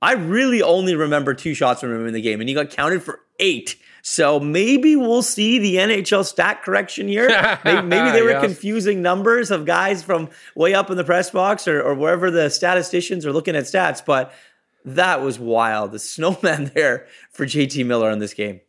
[0.00, 3.02] I really only remember two shots from him in the game, and he got counted
[3.02, 3.76] for eight.
[4.02, 7.28] So maybe we'll see the NHL stat correction here.
[7.64, 8.42] maybe, maybe, they were yes.
[8.42, 12.50] confusing numbers of guys from way up in the press box or, or wherever the
[12.50, 14.04] statisticians are looking at stats.
[14.04, 14.34] But
[14.84, 15.92] that was wild.
[15.92, 18.60] The snowman there for JT Miller in this game.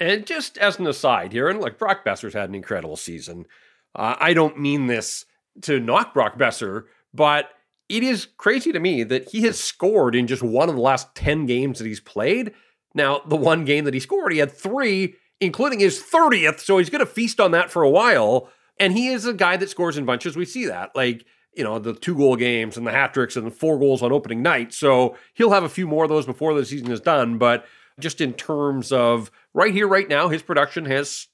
[0.00, 3.46] And just as an aside here, and like Brock Boeser's had an incredible season.
[3.94, 5.26] Uh, I don't mean this
[5.62, 7.50] to knock Brock Boeser, but
[7.90, 11.14] it is crazy to me that he has scored in just one of the last
[11.16, 12.54] 10 games that he's played.
[12.94, 16.60] Now, the one game that he scored, he had three, including his 30th.
[16.60, 18.48] So he's going to feast on that for a while.
[18.78, 20.36] And he is a guy that scores in bunches.
[20.36, 20.94] We see that.
[20.94, 21.24] Like,
[21.54, 24.12] you know, the two goal games and the hat tricks and the four goals on
[24.12, 24.72] opening night.
[24.72, 27.38] So he'll have a few more of those before the season is done.
[27.38, 27.66] But
[27.98, 31.28] just in terms of right here, right now, his production has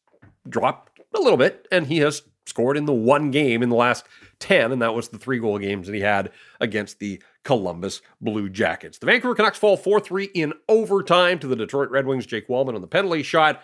[0.48, 4.06] dropped a little bit and he has scored in the one game in the last
[4.38, 8.48] 10, and that was the three goal games that he had against the Columbus Blue
[8.48, 8.98] Jackets.
[8.98, 12.26] The Vancouver Canucks fall 4 3 in overtime to the Detroit Red Wings.
[12.26, 13.62] Jake Walman on the penalty shot.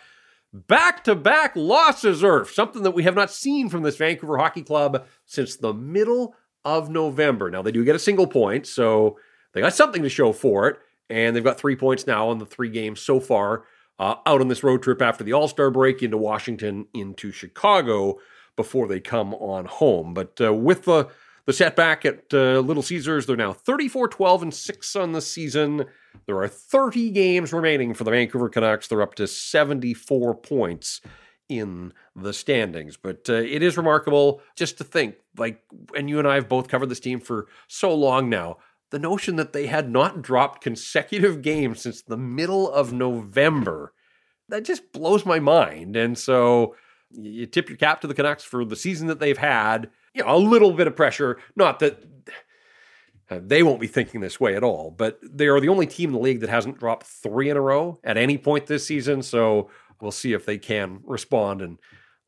[0.53, 4.63] Back to back losses, Irf, something that we have not seen from this Vancouver Hockey
[4.63, 7.51] Club since the middle of November.
[7.51, 9.19] Now, they do get a single point, so
[9.53, 10.79] they got something to show for it,
[11.11, 13.65] and they've got three points now on the three games so far
[13.99, 18.21] uh, out on this road trip after the All Star break into Washington, into Chicago
[18.55, 20.15] before they come on home.
[20.15, 21.09] But uh, with the
[21.47, 25.87] the setback at uh, Little Caesars, they're now 34 12 and 6 on the season.
[26.27, 28.89] There are 30 games remaining for the Vancouver Canucks.
[28.89, 31.01] They're up to 74 points
[31.49, 32.97] in the standings.
[32.97, 35.63] But uh, it is remarkable just to think, like,
[35.97, 38.59] and you and I have both covered this team for so long now.
[38.91, 43.95] The notion that they had not dropped consecutive games since the middle of November,
[44.49, 45.97] that just blows my mind.
[45.97, 46.77] And so
[47.11, 49.91] you tip your cap to the Canucks for the season that they've had.
[50.15, 51.39] You know, a little bit of pressure.
[51.57, 52.05] Not that
[53.31, 56.11] uh, they won't be thinking this way at all, but they are the only team
[56.11, 59.23] in the league that hasn't dropped three in a row at any point this season.
[59.23, 59.71] So
[60.01, 61.63] we'll see if they can respond.
[61.63, 61.79] And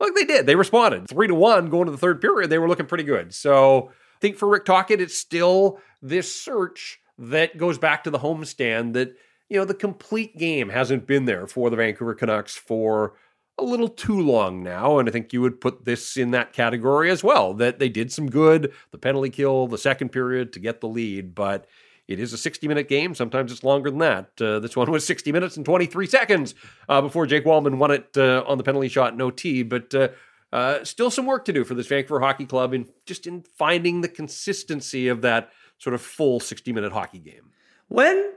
[0.01, 0.47] look, they did.
[0.47, 2.49] They responded three to one going to the third period.
[2.49, 3.35] They were looking pretty good.
[3.35, 8.19] So I think for Rick Tocchet, it's still this search that goes back to the
[8.19, 9.17] homestand that
[9.49, 13.15] you know the complete game hasn't been there for the Vancouver Canucks for
[13.59, 14.99] a little too long now.
[14.99, 18.13] And I think you would put this in that category as well that they did
[18.13, 21.67] some good, the penalty kill, the second period to get the lead, but
[22.07, 23.15] it is a 60 minute game.
[23.15, 24.31] Sometimes it's longer than that.
[24.41, 26.55] Uh, this one was 60 minutes and 23 seconds
[26.89, 29.63] uh, before Jake Walman won it uh, on the penalty shot, no T.
[29.63, 30.09] But uh,
[30.53, 34.03] uh, still some work to do for this Vancouver Hockey Club in just in finding
[34.03, 37.51] the consistency of that sort of full 60 minute hockey game.
[37.89, 38.33] When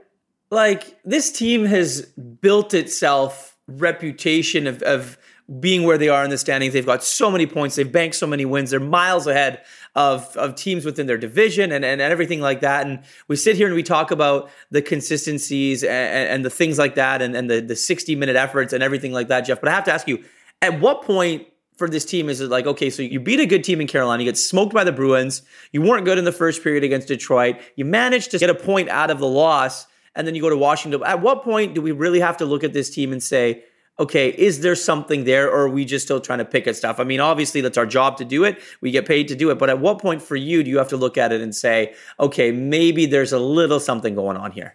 [0.50, 2.02] like this team has
[2.40, 5.18] built itself reputation of, of
[5.60, 6.74] being where they are in the standings.
[6.74, 7.76] They've got so many points.
[7.76, 8.70] They've banked so many wins.
[8.70, 9.62] They're miles ahead
[9.94, 12.86] of, of teams within their division and, and everything like that.
[12.86, 16.96] And we sit here and we talk about the consistencies and, and the things like
[16.96, 19.60] that and, and the, the 60 minute efforts and everything like that, Jeff.
[19.60, 20.22] But I have to ask you,
[20.60, 21.46] at what point
[21.78, 24.22] for this team is it like, okay, so you beat a good team in Carolina,
[24.22, 27.56] you get smoked by the Bruins, you weren't good in the first period against Detroit,
[27.76, 29.86] you managed to get a point out of the loss,
[30.18, 31.00] and then you go to Washington.
[31.04, 33.62] At what point do we really have to look at this team and say,
[34.00, 36.98] okay, is there something there or are we just still trying to pick at stuff?
[36.98, 38.58] I mean, obviously that's our job to do it.
[38.80, 39.60] We get paid to do it.
[39.60, 41.94] But at what point for you do you have to look at it and say,
[42.18, 44.74] okay, maybe there's a little something going on here?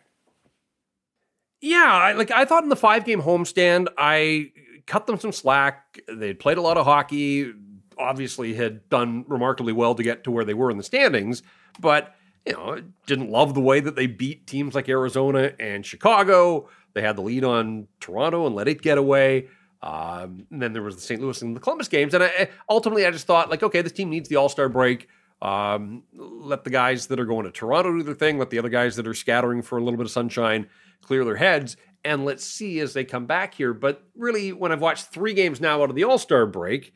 [1.59, 4.51] Yeah, I, like I thought in the five game homestand, I
[4.87, 5.99] cut them some slack.
[6.07, 7.53] They'd played a lot of hockey,
[7.97, 11.43] obviously had done remarkably well to get to where they were in the standings,
[11.81, 16.69] but you know, didn't love the way that they beat teams like Arizona and Chicago.
[16.93, 19.47] They had the lead on Toronto and let it get away.
[19.81, 21.21] Um, and then there was the St.
[21.21, 22.13] Louis and the Columbus games.
[22.13, 25.09] And I, ultimately, I just thought, like, okay, this team needs the All Star break.
[25.41, 28.39] Um, let the guys that are going to Toronto do their thing.
[28.39, 30.67] Let the other guys that are scattering for a little bit of sunshine
[31.01, 31.75] clear their heads.
[32.05, 33.73] And let's see as they come back here.
[33.73, 36.93] But really, when I've watched three games now out of the All Star break,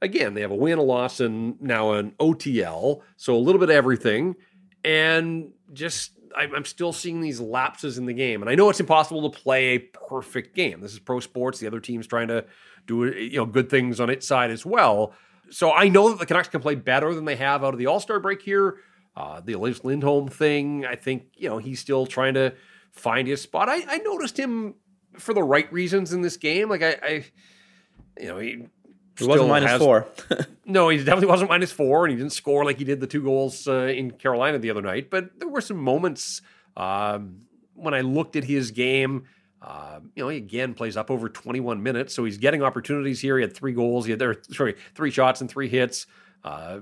[0.00, 3.02] again, they have a win, a loss, and now an OTL.
[3.16, 4.36] So a little bit of everything.
[4.84, 9.30] And just I'm still seeing these lapses in the game, and I know it's impossible
[9.30, 10.80] to play a perfect game.
[10.80, 12.44] This is pro sports; the other team's trying to
[12.86, 15.12] do you know good things on its side as well.
[15.50, 17.86] So I know that the Canucks can play better than they have out of the
[17.86, 18.76] All Star break here.
[19.16, 22.54] Uh, the Elias Lindholm thing, I think you know he's still trying to
[22.92, 23.68] find his spot.
[23.68, 24.76] I, I noticed him
[25.18, 26.68] for the right reasons in this game.
[26.68, 27.24] Like I, I
[28.18, 28.66] you know, he
[29.18, 30.06] he wasn't minus has, four.
[30.64, 33.22] no, he definitely wasn't minus four, and he didn't score like he did the two
[33.22, 35.10] goals uh, in Carolina the other night.
[35.10, 36.42] But there were some moments
[36.76, 37.40] um,
[37.74, 39.24] when I looked at his game.
[39.62, 43.36] Uh, you know, he again plays up over 21 minutes, so he's getting opportunities here.
[43.36, 44.06] He had three goals.
[44.06, 46.06] He had there, sorry, three shots and three hits.
[46.42, 46.80] Uh,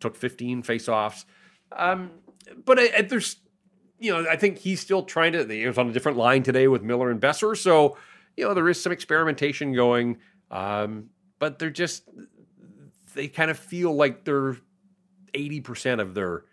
[0.00, 1.24] took 15 faceoffs.
[1.72, 2.10] Um,
[2.64, 3.36] but I, I, there's,
[3.98, 5.46] you know, I think he's still trying to.
[5.46, 7.96] He was on a different line today with Miller and Boeser, so
[8.36, 10.18] you know there is some experimentation going.
[10.50, 12.04] Um, but they're just
[13.14, 14.56] they kind of feel like they're
[15.34, 16.44] 80% of their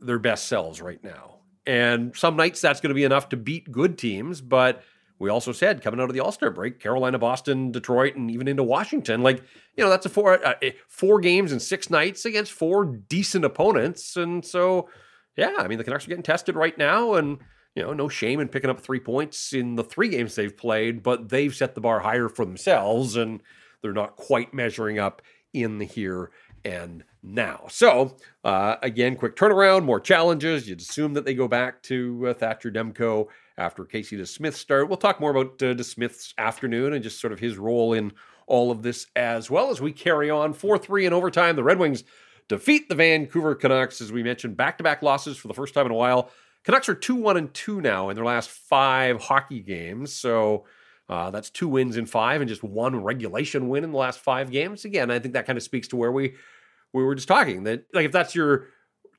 [0.00, 1.36] their best selves right now.
[1.66, 4.82] And some nights that's going to be enough to beat good teams, but
[5.18, 8.62] we also said coming out of the All-Star break, Carolina, Boston, Detroit and even into
[8.62, 9.42] Washington, like,
[9.76, 13.44] you know, that's a four uh, eh, four games in 6 nights against four decent
[13.44, 14.16] opponents.
[14.16, 14.88] And so
[15.36, 17.38] yeah, I mean the Canucks are getting tested right now and
[17.74, 21.02] you know, no shame in picking up 3 points in the 3 games they've played,
[21.02, 23.42] but they've set the bar higher for themselves and
[23.82, 26.30] they're not quite measuring up in the here
[26.64, 27.66] and now.
[27.70, 30.68] So, uh, again, quick turnaround, more challenges.
[30.68, 34.88] You'd assume that they go back to uh, Thatcher Demko after Casey DeSmith start.
[34.88, 38.12] We'll talk more about uh, DeSmith's afternoon and just sort of his role in
[38.46, 41.56] all of this as well as we carry on 4 3 in overtime.
[41.56, 42.04] The Red Wings
[42.48, 45.86] defeat the Vancouver Canucks, as we mentioned, back to back losses for the first time
[45.86, 46.30] in a while.
[46.64, 50.12] Canucks are 2 1 and 2 now in their last five hockey games.
[50.12, 50.64] So,
[51.08, 54.50] uh, that's two wins in five and just one regulation win in the last five
[54.50, 54.84] games.
[54.84, 56.34] Again, I think that kind of speaks to where we
[56.92, 58.66] we were just talking that like if that's your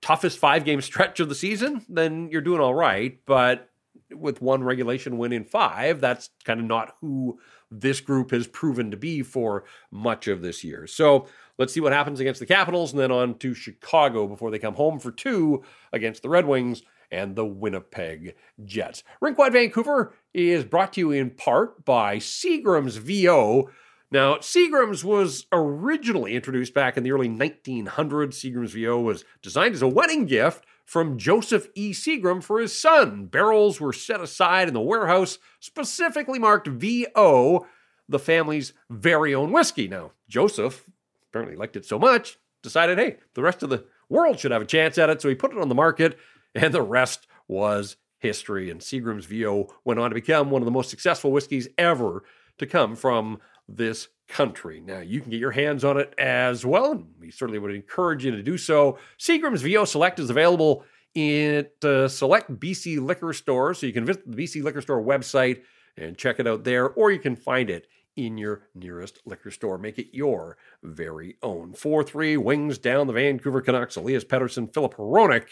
[0.01, 3.19] toughest five game stretch of the season, then you're doing all right.
[3.25, 3.69] But
[4.11, 7.39] with one regulation win in five, that's kind of not who
[7.71, 10.87] this group has proven to be for much of this year.
[10.87, 14.57] So let's see what happens against the Capitals and then on to Chicago before they
[14.57, 19.03] come home for two against the Red Wings and the Winnipeg Jets.
[19.21, 23.69] Rinkwide Vancouver is brought to you in part by Seagram's VO.
[24.11, 28.33] Now, Seagram's was originally introduced back in the early 1900s.
[28.33, 31.91] Seagram's VO was designed as a wedding gift from Joseph E.
[31.91, 33.25] Seagram for his son.
[33.25, 37.67] Barrels were set aside in the warehouse, specifically marked VO,
[38.07, 39.87] the family's very own whiskey.
[39.87, 40.89] Now, Joseph
[41.29, 44.65] apparently liked it so much, decided, hey, the rest of the world should have a
[44.65, 46.17] chance at it, so he put it on the market
[46.55, 48.69] and the rest was history.
[48.69, 52.23] And Seagram's VO went on to become one of the most successful whiskeys ever
[52.57, 54.81] to come from this country.
[54.81, 58.25] Now, you can get your hands on it as well, and we certainly would encourage
[58.25, 58.97] you to do so.
[59.17, 60.83] Seagram's VO Select is available
[61.15, 65.61] in uh, select BC liquor stores, so you can visit the BC liquor store website
[65.97, 69.77] and check it out there, or you can find it in your nearest liquor store.
[69.77, 71.73] Make it your very own.
[71.73, 73.95] 4 3 wings down the Vancouver Canucks.
[73.95, 75.47] Elias Pettersson, Filip Hronek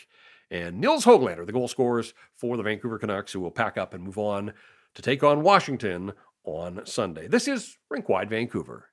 [0.50, 4.04] and Nils Hoglander, the goal scorers for the Vancouver Canucks, who will pack up and
[4.04, 4.54] move on
[4.96, 7.28] to take on Washington on Sunday.
[7.28, 8.90] This is Rinkwide Vancouver.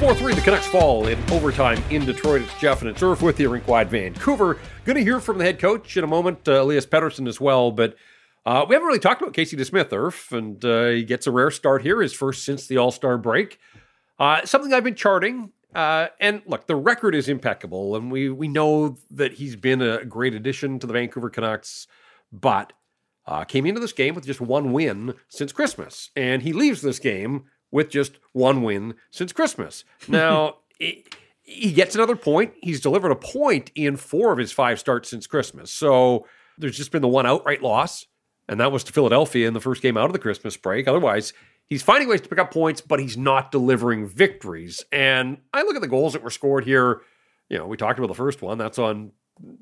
[0.00, 2.40] 4 3, the Canucks fall in overtime in Detroit.
[2.40, 4.58] It's Jeff and it's Irf with you, Rinkwide Vancouver.
[4.86, 7.70] Going to hear from the head coach in a moment, uh, Elias Pettersson as well.
[7.70, 7.96] But
[8.46, 11.50] uh, we haven't really talked about Casey DeSmith, Irf, and uh, he gets a rare
[11.50, 13.58] start here, his first since the All Star break.
[14.18, 15.52] Uh, something I've been charting.
[15.74, 20.04] Uh, and look, the record is impeccable, and we we know that he's been a
[20.04, 21.86] great addition to the Vancouver Canucks,
[22.32, 22.72] but
[23.26, 26.98] uh, came into this game with just one win since Christmas, and he leaves this
[26.98, 29.84] game with just one win since Christmas.
[30.08, 31.04] Now, he,
[31.42, 32.54] he gets another point.
[32.62, 35.70] He's delivered a point in four of his five starts since Christmas.
[35.70, 36.26] So
[36.58, 38.06] there's just been the one outright loss,
[38.50, 40.88] and that was to Philadelphia in the first game out of the Christmas break.
[40.88, 41.32] Otherwise,
[41.66, 44.84] he's finding ways to pick up points, but he's not delivering victories.
[44.90, 47.00] And I look at the goals that were scored here.
[47.48, 48.58] You know, we talked about the first one.
[48.58, 49.12] That's on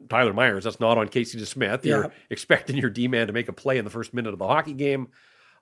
[0.08, 0.64] Tyler Myers.
[0.64, 1.84] That's not on Casey DeSmith.
[1.84, 2.10] You're yeah.
[2.30, 4.72] expecting your D man to make a play in the first minute of the hockey
[4.72, 5.08] game.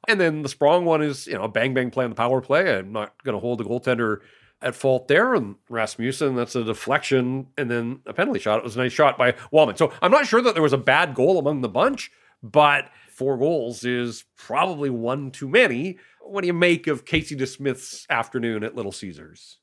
[0.06, 2.40] And then the Sprong one is, you know, a bang bang play on the power
[2.40, 2.78] play.
[2.78, 4.18] I'm not going to hold the goaltender
[4.62, 5.34] at fault there.
[5.34, 8.58] And Rasmussen, that's a deflection and then a penalty shot.
[8.58, 9.76] It was a nice shot by Walman.
[9.76, 13.38] So I'm not sure that there was a bad goal among the bunch, but four
[13.38, 15.98] goals is probably one too many.
[16.20, 19.58] What do you make of Casey DeSmith's afternoon at Little Caesars?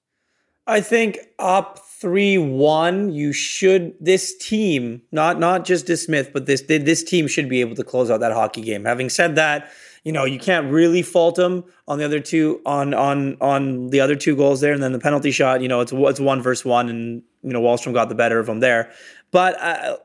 [0.66, 6.62] I think up three one, you should this team not not just DeSmith, but this
[6.62, 8.86] this team should be able to close out that hockey game.
[8.86, 9.70] Having said that,
[10.06, 14.00] you know you can't really fault them on the other two on on on the
[14.00, 15.62] other two goals there, and then the penalty shot.
[15.62, 18.46] You know it's it's one versus one, and you know Wallstrom got the better of
[18.46, 18.90] them there.
[19.32, 19.98] But uh,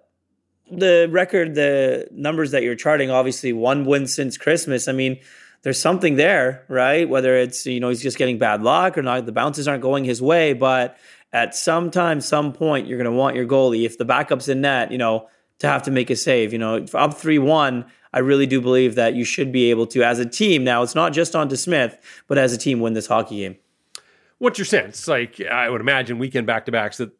[0.70, 4.88] the record, the numbers that you're charting, obviously one win since Christmas.
[4.88, 5.18] I mean
[5.62, 7.08] there's something there, right?
[7.08, 10.04] Whether it's you know he's just getting bad luck or not, the bounces aren't going
[10.04, 10.96] his way, but
[11.32, 14.62] at some time, some point, you're going to want your goalie if the backup's in
[14.62, 15.28] net, you know,
[15.58, 16.52] to have to make a save.
[16.52, 20.02] You know, up three one, I really do believe that you should be able to,
[20.02, 20.64] as a team.
[20.64, 23.56] Now, it's not just on Smith, but as a team, win this hockey game.
[24.38, 25.08] What's your sense?
[25.08, 27.10] Like, I would imagine weekend back to backs that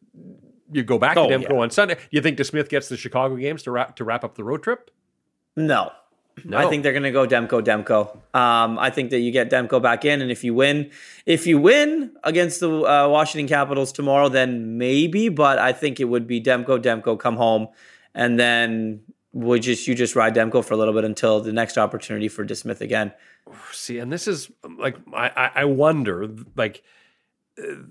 [0.71, 1.59] you go back oh, to Demko yeah.
[1.59, 1.97] on Sunday.
[2.11, 4.91] You think DeSmith gets the Chicago games to wrap to wrap up the road trip?
[5.55, 5.91] No,
[6.45, 6.57] no.
[6.57, 8.15] I think they're going to go Demko Demko.
[8.37, 10.91] Um, I think that you get Demko back in, and if you win,
[11.25, 15.29] if you win against the uh, Washington Capitals tomorrow, then maybe.
[15.29, 17.67] But I think it would be Demko Demko come home,
[18.13, 19.01] and then
[19.31, 22.45] would just you just ride Demko for a little bit until the next opportunity for
[22.45, 23.11] DeSmith again.
[23.71, 26.83] See, and this is like I I wonder like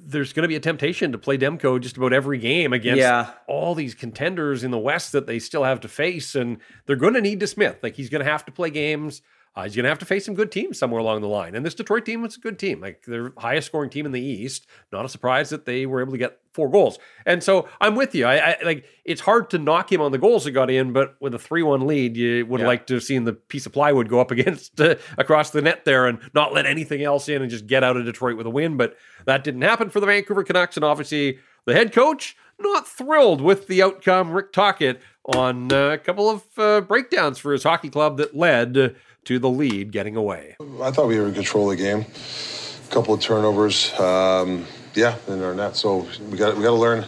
[0.06, 3.32] there's going to be a temptation to play Demko just about every game against yeah.
[3.46, 7.14] all these contenders in the West that they still have to face, and they're going
[7.14, 7.82] to need DeSmith.
[7.82, 9.22] Like he's going to have to play games
[9.58, 11.56] uh, he's going to have to face some good teams somewhere along the line.
[11.56, 12.80] And this Detroit team was a good team.
[12.80, 14.68] Like their highest scoring team in the East.
[14.92, 17.00] Not a surprise that they were able to get four goals.
[17.26, 18.24] And so I'm with you.
[18.24, 21.16] I, I like it's hard to knock him on the goals that got in, but
[21.20, 22.68] with a three-one lead, you would yeah.
[22.68, 25.84] like to have seen the piece of plywood go up against uh, across the net
[25.84, 28.50] there and not let anything else in and just get out of Detroit with a
[28.50, 28.76] win.
[28.76, 33.40] But that didn't happen for the Vancouver Canucks, and obviously the head coach not thrilled
[33.40, 34.30] with the outcome.
[34.32, 38.96] Rick Tocchet, on a couple of uh, breakdowns for his hockey club that led
[39.28, 40.56] to the lead getting away.
[40.82, 42.00] I thought we were in control of the game.
[42.00, 44.64] A couple of turnovers, um,
[44.94, 45.76] yeah, in our net.
[45.76, 47.04] So we got we got to learn.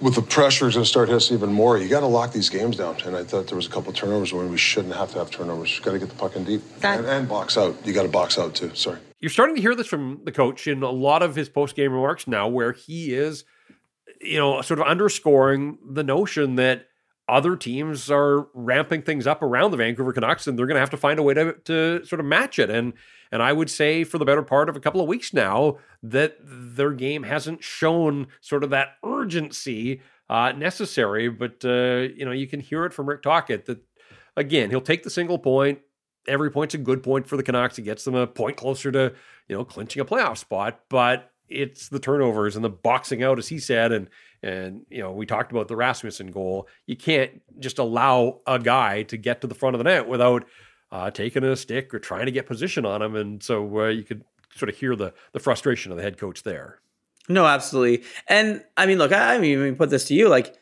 [0.00, 1.76] With the pressure, it's going to start hitting even more.
[1.76, 2.96] You got to lock these games down.
[3.04, 5.28] And I thought there was a couple of turnovers where we shouldn't have to have
[5.28, 5.76] turnovers.
[5.76, 7.74] You got to get the puck in deep and, and box out.
[7.84, 8.72] You got to box out too.
[8.76, 9.00] Sorry.
[9.18, 11.92] You're starting to hear this from the coach in a lot of his post game
[11.92, 13.42] remarks now, where he is,
[14.20, 16.86] you know, sort of underscoring the notion that
[17.28, 20.90] other teams are ramping things up around the Vancouver Canucks, and they're going to have
[20.90, 22.70] to find a way to, to sort of match it.
[22.70, 22.94] And
[23.30, 26.36] and I would say for the better part of a couple of weeks now that
[26.40, 31.28] their game hasn't shown sort of that urgency uh, necessary.
[31.28, 33.78] But uh, you know, you can hear it from Rick Tocchet that
[34.36, 35.80] again he'll take the single point.
[36.26, 37.78] Every point's a good point for the Canucks.
[37.78, 39.14] It gets them a point closer to
[39.48, 43.48] you know clinching a playoff spot, but it's the turnovers and the boxing out, as
[43.48, 44.08] he said, and
[44.42, 46.68] and you know we talked about the Rasmussen goal.
[46.86, 50.44] You can't just allow a guy to get to the front of the net without
[50.90, 54.04] uh, taking a stick or trying to get position on him, and so uh, you
[54.04, 54.24] could
[54.54, 56.80] sort of hear the the frustration of the head coach there.
[57.28, 60.54] No, absolutely, and I mean, look, I mean, let me put this to you, like.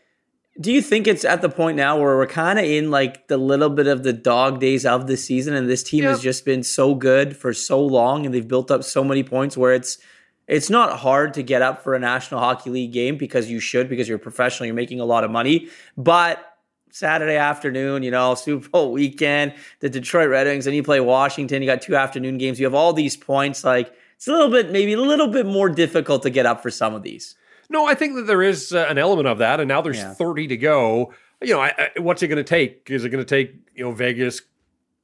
[0.59, 3.37] Do you think it's at the point now where we're kind of in like the
[3.37, 6.63] little bit of the dog days of the season, and this team has just been
[6.63, 9.99] so good for so long, and they've built up so many points where it's
[10.47, 13.89] it's not hard to get up for a National Hockey League game because you should,
[13.89, 15.69] because you're a professional, you're making a lot of money.
[15.97, 16.45] But
[16.91, 21.63] Saturday afternoon, you know, Super Bowl weekend, the Detroit Red Wings, and you play Washington,
[21.63, 23.65] you got two afternoon games, you have all these points.
[23.65, 26.71] Like, it's a little bit, maybe a little bit more difficult to get up for
[26.71, 27.35] some of these.
[27.69, 29.61] No, I think that there is uh, an element of that.
[29.61, 30.15] And now there's yeah.
[30.15, 31.13] 30 to go.
[31.43, 32.89] You know, I, I, what's it going to take?
[32.89, 34.41] Is it going to take, you know, Vegas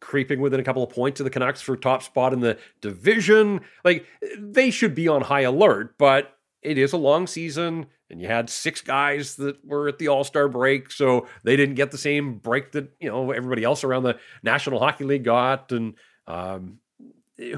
[0.03, 3.61] creeping within a couple of points of the Canucks for top spot in the division.
[3.85, 4.05] Like
[4.39, 8.51] they should be on high alert, but it is a long season and you had
[8.51, 12.73] six guys that were at the All-Star break, so they didn't get the same break
[12.73, 15.95] that, you know, everybody else around the National Hockey League got and
[16.27, 16.79] um,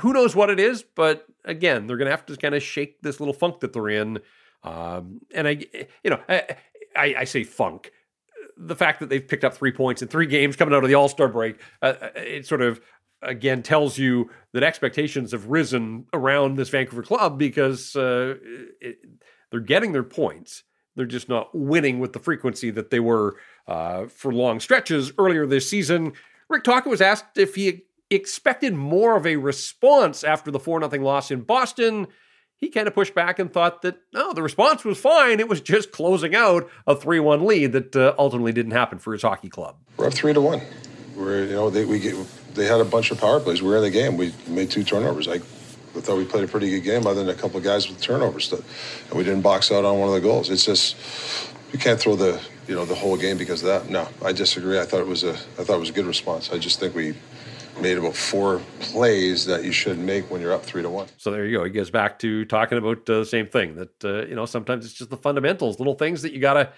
[0.01, 3.03] who knows what it is, but again, they're going to have to kind of shake
[3.03, 4.21] this little funk that they're in.
[4.63, 5.59] Um, and I,
[6.03, 6.57] you know, I,
[6.97, 7.91] I, I, say funk.
[8.57, 10.95] The fact that they've picked up three points in three games coming out of the
[10.95, 12.81] All Star break, uh, uh, it sort of
[13.23, 18.35] again tells you that expectations have risen around this Vancouver club because uh,
[18.81, 18.99] it,
[19.51, 20.63] they're getting their points.
[20.97, 23.37] They're just not winning with the frequency that they were
[23.67, 26.13] uh, for long stretches earlier this season.
[26.49, 31.03] Rick Tocchet was asked if he expected more of a response after the 4 0
[31.03, 32.07] loss in Boston.
[32.61, 35.41] He kind of pushed back and thought that, no, the response was fine.
[35.41, 39.13] It was just closing out a 3 1 lead that uh, ultimately didn't happen for
[39.13, 39.77] his hockey club.
[39.97, 40.61] We're up 3 to 1.
[41.17, 42.15] We're, you know, they, we get,
[42.55, 43.63] they had a bunch of power plays.
[43.63, 44.17] We were in the game.
[44.17, 45.29] We made two turnovers.
[45.29, 47.89] I, I thought we played a pretty good game, other than a couple of guys
[47.89, 48.53] with turnovers.
[48.53, 48.63] And
[49.13, 50.51] we didn't box out on one of the goals.
[50.51, 50.97] It's just,
[51.73, 53.91] you can't throw the, you know, the whole game because of that.
[53.91, 54.81] No, I disagree.
[54.81, 56.51] I thought it was a, I thought it was a good response.
[56.51, 57.15] I just think we
[57.81, 61.09] made about four plays that you should make when you're up three to one.
[61.17, 61.65] So there you go.
[61.65, 64.85] He gets back to talking about uh, the same thing that uh, you know sometimes
[64.85, 66.71] it's just the fundamentals, little things that you gotta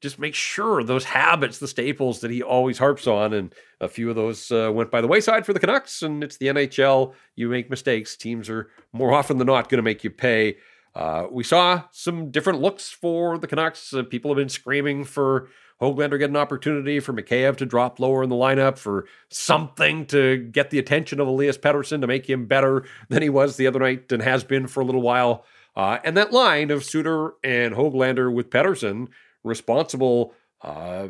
[0.00, 4.10] just make sure those habits, the staples that he always harps on, and a few
[4.10, 6.02] of those uh, went by the wayside for the Canucks.
[6.02, 7.14] And it's the NHL.
[7.36, 8.16] You make mistakes.
[8.16, 10.58] Teams are more often than not going to make you pay.
[10.94, 13.94] Uh, we saw some different looks for the Canucks.
[13.94, 15.48] Uh, people have been screaming for
[15.80, 20.38] Hoglander get an opportunity for Mikheyev to drop lower in the lineup for something to
[20.38, 23.80] get the attention of Elias Pettersson to make him better than he was the other
[23.80, 25.44] night and has been for a little while.
[25.76, 29.08] Uh, and that line of Suter and Hoglander with Pettersson
[29.42, 31.08] responsible uh,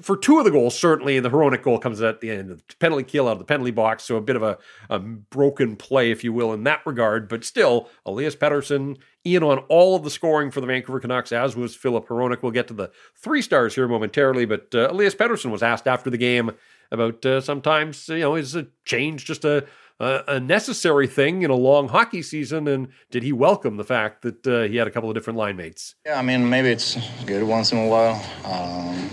[0.00, 2.76] for two of the goals, certainly the Hronek goal comes at the end of the
[2.78, 4.58] penalty kill out of the penalty box, so a bit of a,
[4.90, 7.28] a broken play, if you will, in that regard.
[7.28, 11.56] But still, Elias Pettersson in on all of the scoring for the Vancouver Canucks, as
[11.56, 12.42] was Filip Hronek.
[12.42, 16.10] We'll get to the three stars here momentarily, but uh, Elias Pettersson was asked after
[16.10, 16.52] the game
[16.90, 19.66] about uh, sometimes, you know, is a change just a,
[19.98, 22.68] a, necessary thing in a long hockey season?
[22.68, 25.56] And did he welcome the fact that uh, he had a couple of different line
[25.56, 25.94] mates?
[26.04, 28.22] Yeah, I mean, maybe it's good once in a while.
[28.44, 29.10] Um,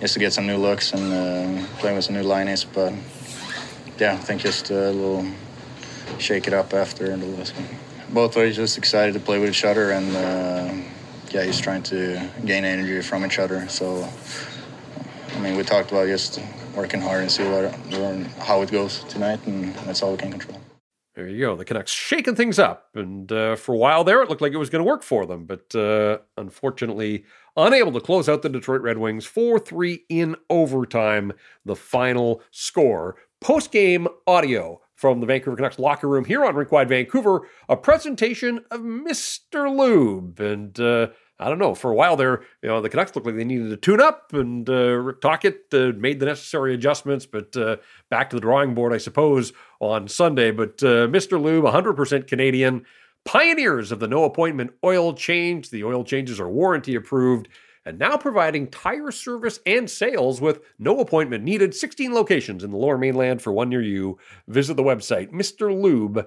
[0.00, 2.66] just to get some new looks and uh, playing with some new lineups.
[2.72, 2.92] But
[3.98, 5.26] yeah, I think just a little
[6.18, 7.68] shake it up after the last one.
[8.10, 10.88] Both are just excited to play with each other and uh,
[11.30, 13.68] yeah, he's trying to gain energy from each other.
[13.68, 14.08] So
[15.34, 16.40] I mean, we talked about just
[16.76, 17.74] working hard and see what
[18.38, 20.63] how it goes tonight, and that's all we can control.
[21.14, 21.54] There you go.
[21.54, 22.88] The Canucks shaking things up.
[22.94, 25.26] And uh, for a while there, it looked like it was going to work for
[25.26, 25.46] them.
[25.46, 27.24] But uh, unfortunately,
[27.56, 31.32] unable to close out the Detroit Red Wings 4 3 in overtime,
[31.64, 33.16] the final score.
[33.40, 38.64] Post game audio from the Vancouver Canucks locker room here on Rinkwide Vancouver, a presentation
[38.70, 39.72] of Mr.
[39.72, 40.40] Lube.
[40.40, 41.08] And uh,
[41.40, 41.74] I don't know.
[41.74, 44.32] For a while there, you know, the Canucks looked like they needed to tune up,
[44.32, 45.38] and uh, Rick uh,
[45.96, 47.26] made the necessary adjustments.
[47.26, 47.78] But uh,
[48.08, 50.52] back to the drawing board, I suppose, on Sunday.
[50.52, 51.40] But Mr.
[51.40, 52.86] Lube, 100% Canadian,
[53.24, 55.70] pioneers of the no appointment oil change.
[55.70, 57.48] The oil changes are warranty approved,
[57.84, 61.74] and now providing tire service and sales with no appointment needed.
[61.74, 64.18] 16 locations in the Lower Mainland for one near you.
[64.46, 66.24] Visit the website mrlube.com.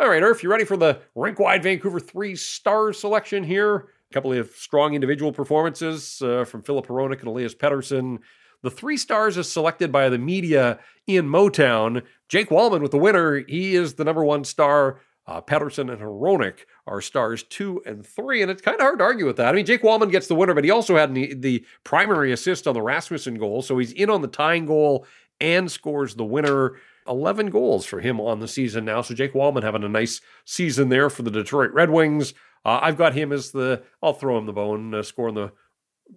[0.00, 3.90] All right, Irf, you ready for the rink wide Vancouver three star selection here?
[4.10, 8.18] A couple of strong individual performances uh, from Filip Hronek and Elias Pettersson.
[8.64, 12.02] The three stars is selected by the media in Motown.
[12.28, 13.44] Jake Walman with the winner.
[13.46, 15.00] He is the number one star.
[15.28, 19.04] Uh, Pettersson and Hronek are stars two and three, and it's kind of hard to
[19.04, 19.50] argue with that.
[19.50, 22.66] I mean, Jake Walman gets the winner, but he also had the, the primary assist
[22.66, 25.06] on the Rasmussen goal, so he's in on the tying goal
[25.40, 26.74] and scores the winner.
[27.08, 29.02] 11 goals for him on the season now.
[29.02, 32.34] So Jake Walman having a nice season there for the Detroit Red Wings.
[32.64, 35.52] Uh, I've got him as the, I'll throw him the bone, uh, scoring the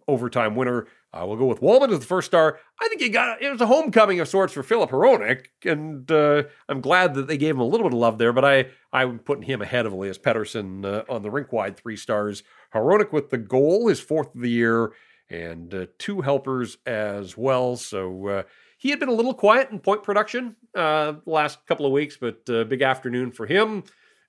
[0.08, 0.88] overtime winner.
[1.14, 2.60] Uh, we'll go with Walman as the first star.
[2.82, 6.44] I think he got it was a homecoming of sorts for Filip Hronek, and uh,
[6.68, 8.34] I'm glad that they gave him a little bit of love there.
[8.34, 11.96] But I I'm putting him ahead of Elias Pettersson uh, on the rink wide three
[11.96, 12.44] stars.
[12.74, 14.92] Hronek with the goal, his fourth of the year,
[15.30, 17.78] and uh, two helpers as well.
[17.78, 18.44] So uh,
[18.78, 22.16] he had been a little quiet in point production uh, the last couple of weeks,
[22.16, 23.84] but uh, big afternoon for him.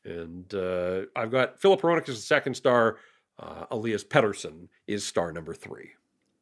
[0.04, 2.96] And uh, I've got Filip Hronek as the second star.
[3.38, 5.90] Uh, Elias Pettersson is star number three.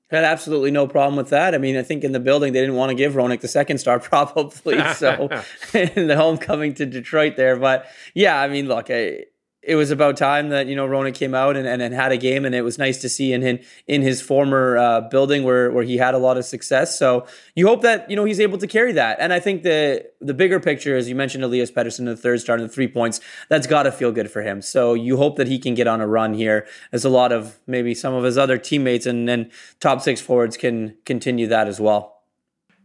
[0.09, 1.53] Had absolutely no problem with that.
[1.53, 3.79] I mean, I think in the building they didn't want to give Hronek the second
[3.79, 4.81] star, probably.
[4.95, 5.29] So
[5.75, 9.25] in the homecoming to Detroit there, but yeah, I mean, look, I,
[9.67, 12.17] it was about time that you know Hronek came out and, and, and, had a
[12.17, 15.73] game, and it was nice to see in in, in his former uh, building where
[15.73, 16.97] where he had a lot of success.
[16.97, 19.19] So you hope that you know he's able to carry that.
[19.21, 22.61] And I think the the bigger picture, as you mentioned, Elias Pettersson the third start
[22.61, 24.63] and the three points, that's got to feel good for him.
[24.63, 27.59] So you hope that he can get on a run here, as a lot of
[27.67, 29.51] maybe some of his other teammates and and
[29.81, 32.23] top six forwards can continue that as well.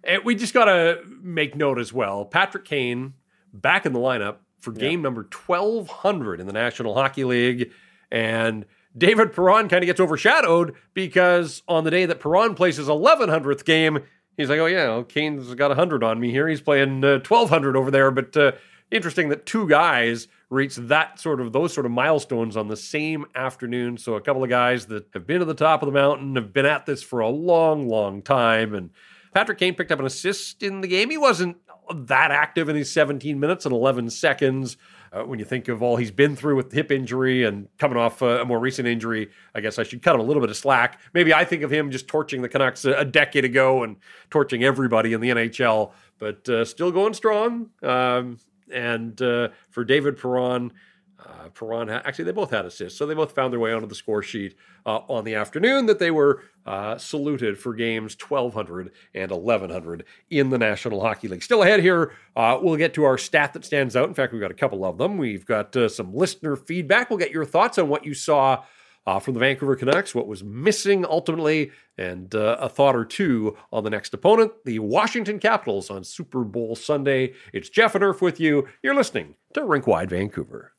[0.03, 2.25] And we just got to make note as well.
[2.25, 3.13] Patrick Kane
[3.53, 5.03] back in the lineup for game yeah.
[5.03, 7.71] number 1200 in the National Hockey League.
[8.11, 8.65] And
[8.97, 13.65] David Perron kind of gets overshadowed because on the day that Perron plays his 1100th
[13.65, 13.99] game,
[14.37, 16.47] he's like, oh, yeah, Kane's got 100 on me here.
[16.47, 18.11] He's playing uh, 1200 over there.
[18.11, 18.51] But uh,
[18.91, 23.25] interesting that two guys reach that sort of those sort of milestones on the same
[23.33, 23.97] afternoon.
[23.97, 26.53] So a couple of guys that have been to the top of the mountain, have
[26.53, 28.73] been at this for a long, long time.
[28.73, 28.89] And
[29.33, 31.09] Patrick Kane picked up an assist in the game.
[31.09, 31.60] He wasn't
[31.93, 34.77] that active in his 17 minutes and 11 seconds.
[35.13, 38.21] Uh, when you think of all he's been through with hip injury and coming off
[38.21, 40.55] a, a, more recent injury, I guess I should cut him a little bit of
[40.55, 41.01] slack.
[41.13, 43.97] Maybe I think of him just torching the Canucks a, a decade ago and
[44.29, 47.71] torching everybody in the NHL, but uh, still going strong.
[47.83, 48.37] Um,
[48.71, 50.71] and uh, for David Perron,
[51.25, 53.87] uh, Perron, ha- actually, they both had assists, so they both found their way onto
[53.87, 54.55] the score sheet
[54.85, 60.49] uh, on the afternoon that they were uh, saluted for games 1200 and 1100 in
[60.49, 61.43] the National Hockey League.
[61.43, 64.07] Still ahead here, uh, we'll get to our stat that stands out.
[64.07, 65.17] In fact, we've got a couple of them.
[65.17, 67.09] We've got uh, some listener feedback.
[67.09, 68.63] We'll get your thoughts on what you saw.
[69.07, 73.83] Uh, from the Vancouver Canucks, what was missing ultimately, and a thought or two on
[73.83, 77.33] the next opponent, the Washington Capitals on Super Bowl Sunday.
[77.51, 78.67] It's Jeff and Irf with you.
[78.83, 80.73] You're listening to Rink Wide Vancouver.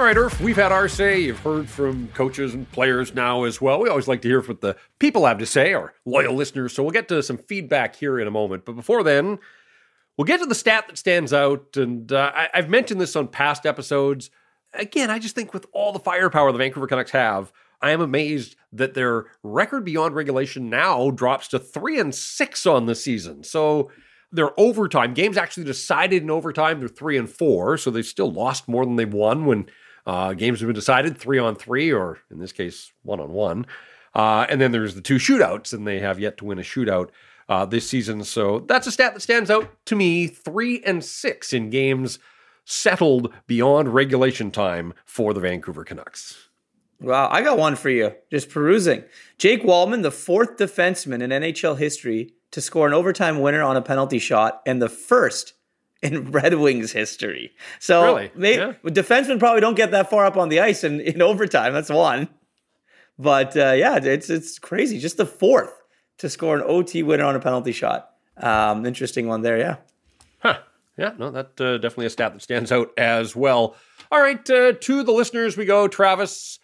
[0.00, 1.20] All right, Irf, we've had our say.
[1.20, 3.82] You've heard from coaches and players now as well.
[3.82, 6.72] We always like to hear what the people have to say, our loyal listeners.
[6.72, 8.64] So we'll get to some feedback here in a moment.
[8.64, 9.38] But before then,
[10.16, 11.76] we'll get to the stat that stands out.
[11.76, 14.30] And uh, I, I've mentioned this on past episodes.
[14.72, 18.56] Again, I just think with all the firepower the Vancouver Canucks have, I am amazed
[18.72, 23.44] that their record beyond regulation now drops to three and six on the season.
[23.44, 23.90] So
[24.32, 26.78] their overtime games actually decided in overtime.
[26.78, 29.66] They're three and four, so they still lost more than they've won when
[30.06, 33.66] uh, games have been decided three on three, or in this case, one on one.
[34.14, 37.10] Uh, and then there's the two shootouts, and they have yet to win a shootout
[37.48, 38.24] uh, this season.
[38.24, 40.26] So that's a stat that stands out to me.
[40.26, 42.18] Three and six in games
[42.64, 46.48] settled beyond regulation time for the Vancouver Canucks.
[47.00, 48.12] Wow, I got one for you.
[48.30, 49.04] Just perusing.
[49.38, 53.82] Jake Walman, the fourth defenseman in NHL history to score an overtime winner on a
[53.82, 55.54] penalty shot, and the first
[56.02, 57.52] in Red Wings history.
[57.78, 58.32] So really?
[58.34, 58.90] maybe, yeah.
[58.90, 61.72] defensemen probably don't get that far up on the ice in, in overtime.
[61.72, 62.28] That's one.
[63.18, 64.98] But uh, yeah, it's it's crazy.
[64.98, 65.82] Just the fourth
[66.18, 68.10] to score an OT winner on a penalty shot.
[68.38, 69.58] Um, interesting one there.
[69.58, 69.76] Yeah.
[70.38, 70.58] Huh.
[70.96, 71.12] Yeah.
[71.18, 73.76] No, that uh, definitely a stat that stands out as well.
[74.10, 75.86] All right, uh, to the listeners we go.
[75.86, 76.58] Travis,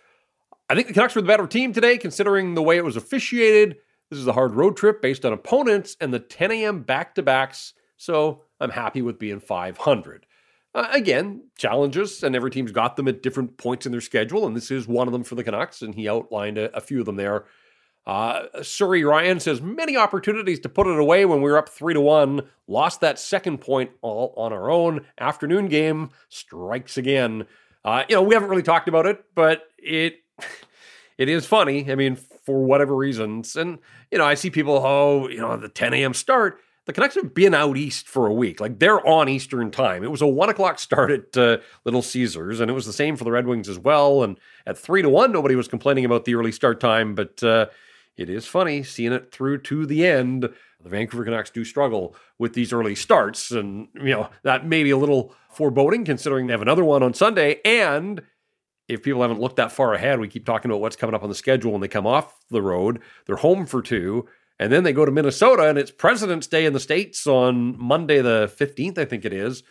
[0.68, 3.76] I think the Canucks were the better team today, considering the way it was officiated.
[4.10, 6.82] This is a hard road trip based on opponents and the 10 a.m.
[6.82, 7.74] back to backs.
[7.96, 10.26] So I'm happy with being 500.
[10.74, 14.54] Uh, again, challenges, and every team's got them at different points in their schedule, and
[14.54, 17.06] this is one of them for the Canucks, and he outlined a, a few of
[17.06, 17.46] them there.
[18.06, 21.94] Uh, Surrey Ryan says many opportunities to put it away when we were up three
[21.94, 22.42] to one.
[22.68, 25.06] Lost that second point all on our own.
[25.18, 27.46] Afternoon game strikes again.
[27.84, 30.22] Uh, you know we haven't really talked about it, but it
[31.18, 31.90] it is funny.
[31.90, 33.78] I mean, for whatever reasons, and
[34.12, 36.14] you know I see people, oh, you know, the 10 a.m.
[36.14, 38.60] start the Canucks have been out east for a week.
[38.60, 40.04] Like they're on Eastern time.
[40.04, 43.16] It was a one o'clock start at uh, Little Caesars, and it was the same
[43.16, 44.22] for the Red Wings as well.
[44.22, 47.14] And at three to one, nobody was complaining about the early start time.
[47.14, 47.66] But uh,
[48.16, 50.48] it is funny seeing it through to the end.
[50.80, 54.90] The Vancouver Canucks do struggle with these early starts, and you know that may be
[54.90, 57.60] a little foreboding considering they have another one on Sunday.
[57.64, 58.22] And
[58.88, 61.28] if people haven't looked that far ahead, we keep talking about what's coming up on
[61.28, 63.00] the schedule when they come off the road.
[63.26, 64.28] They're home for two.
[64.58, 68.22] And then they go to Minnesota, and it's President's Day in the States on Monday,
[68.22, 69.62] the 15th, I think it is,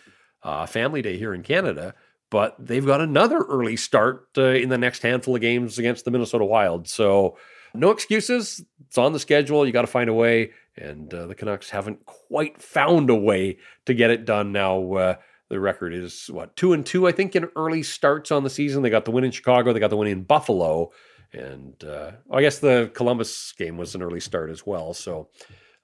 [0.43, 1.95] uh, Family Day here in Canada.
[2.29, 6.11] But they've got another early start uh, in the next handful of games against the
[6.11, 6.87] Minnesota Wild.
[6.87, 7.37] So
[7.73, 8.63] no excuses.
[8.87, 9.65] It's on the schedule.
[9.65, 10.51] You got to find a way.
[10.77, 14.93] And uh, the Canucks haven't quite found a way to get it done now.
[14.93, 15.15] Uh,
[15.49, 18.81] the record is what two and two, I think, in early starts on the season.
[18.81, 19.73] They got the win in Chicago.
[19.73, 20.91] They got the win in Buffalo.
[21.35, 24.93] And uh, I guess the Columbus game was an early start as well.
[24.93, 25.29] So,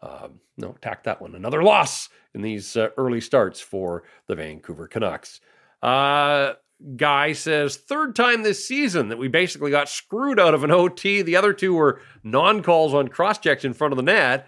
[0.02, 1.36] um, no, tack that one.
[1.36, 5.42] Another loss in these uh, early starts for the Vancouver Canucks.
[5.82, 6.54] Uh,
[6.96, 11.22] guy says, third time this season that we basically got screwed out of an OT.
[11.22, 14.48] The other two were non calls on cross checks in front of the net.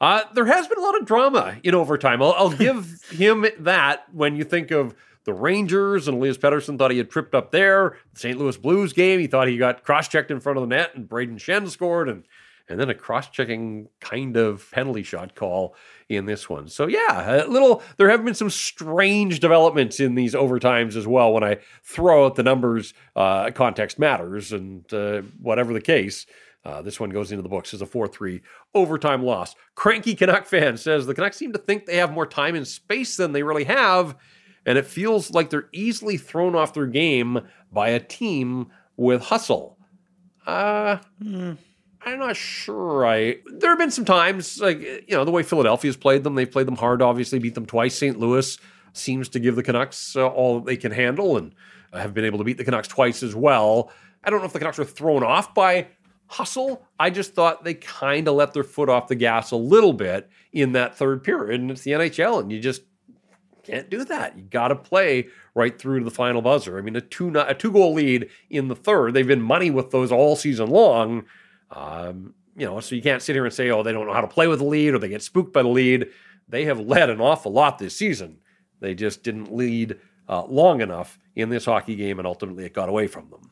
[0.00, 2.22] Uh, there has been a lot of drama in overtime.
[2.22, 4.94] I'll, I'll give him that when you think of
[5.30, 7.96] the Rangers and Elias Pettersson thought he had tripped up there.
[8.14, 8.36] The St.
[8.36, 11.08] Louis Blues game, he thought he got cross checked in front of the net and
[11.08, 12.08] Braden Schenn scored.
[12.08, 12.24] And
[12.68, 15.74] and then a cross-checking kind of penalty shot call
[16.08, 16.68] in this one.
[16.68, 21.32] So yeah, a little there have been some strange developments in these overtimes as well.
[21.32, 26.26] When I throw out the numbers, uh, context matters, and uh, whatever the case.
[26.62, 28.42] Uh, this one goes into the books as a 4 3
[28.74, 29.54] overtime loss.
[29.74, 33.16] Cranky Canuck fan says the Canucks seem to think they have more time and space
[33.16, 34.14] than they really have,
[34.66, 37.40] and it feels like they're easily thrown off their game
[37.72, 39.78] by a team with hustle.
[40.46, 41.56] Uh, mm.
[42.02, 43.06] I'm not sure.
[43.06, 46.34] I there have been some times like you know the way Philadelphia's played them.
[46.34, 47.02] They've played them hard.
[47.02, 47.96] Obviously, beat them twice.
[47.96, 48.18] St.
[48.18, 48.58] Louis
[48.92, 51.54] seems to give the Canucks uh, all they can handle, and
[51.92, 53.92] have been able to beat the Canucks twice as well.
[54.24, 55.88] I don't know if the Canucks were thrown off by
[56.26, 56.86] hustle.
[56.98, 60.28] I just thought they kind of let their foot off the gas a little bit
[60.52, 62.82] in that third period, and it's the NHL, and you just
[63.70, 64.36] can't do that.
[64.36, 66.78] You got to play right through to the final buzzer.
[66.78, 69.14] I mean, a two a two goal lead in the third.
[69.14, 71.24] They've been money with those all season long
[71.70, 74.20] um, you know, so you can't sit here and say, oh, they don't know how
[74.20, 76.08] to play with the lead or they get spooked by the lead.
[76.48, 78.38] They have led an awful lot this season.
[78.80, 79.98] They just didn't lead
[80.28, 83.49] uh, long enough in this hockey game, and ultimately it got away from them.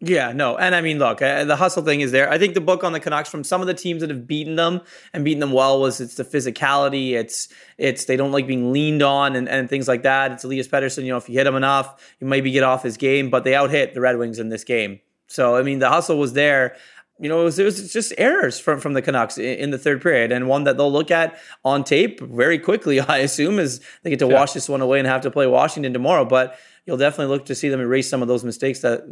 [0.00, 2.30] Yeah, no, and I mean, look, uh, the hustle thing is there.
[2.30, 4.54] I think the book on the Canucks from some of the teams that have beaten
[4.54, 4.80] them
[5.12, 9.02] and beaten them well was it's the physicality, it's it's they don't like being leaned
[9.02, 10.30] on and, and things like that.
[10.30, 12.96] It's Elias Pettersson, you know, if you hit him enough, you maybe get off his
[12.96, 15.00] game, but they out hit the Red Wings in this game.
[15.26, 16.76] So I mean, the hustle was there
[17.20, 19.78] you know, it was, it was, just errors from, from the Canucks in, in, the
[19.78, 23.00] third period, and one that they'll look at on tape very quickly.
[23.08, 24.34] I assume as they get to yeah.
[24.34, 26.24] wash this one away and have to play Washington tomorrow.
[26.24, 26.56] But
[26.88, 29.02] you'll definitely look to see them erase some of those mistakes that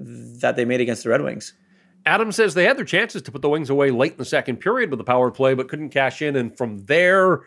[0.40, 1.52] that they made against the Red Wings.
[2.06, 4.56] Adam says they had their chances to put the Wings away late in the second
[4.56, 6.36] period with the power play, but couldn't cash in.
[6.36, 7.42] And from there,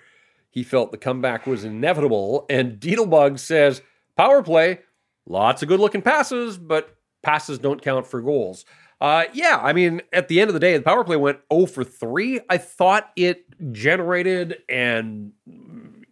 [0.52, 2.46] he felt the comeback was inevitable.
[2.48, 3.82] And Deedlebug says
[4.16, 4.82] power play,
[5.26, 8.66] lots of good looking passes, but passes don't count for goals.
[9.02, 11.66] Uh, yeah, I mean, at the end of the day, the power play went 0
[11.66, 12.42] for 3.
[12.50, 15.32] I thought it generated and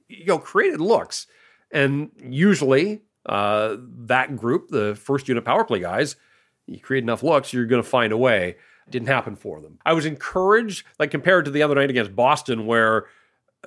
[0.08, 1.28] you know created looks,
[1.70, 3.76] and usually uh,
[4.06, 6.16] that group, the first unit power play guys,
[6.66, 8.56] you create enough looks, you're going to find a way.
[8.90, 9.80] Didn't happen for them.
[9.86, 13.08] I was encouraged, like compared to the other night against Boston, where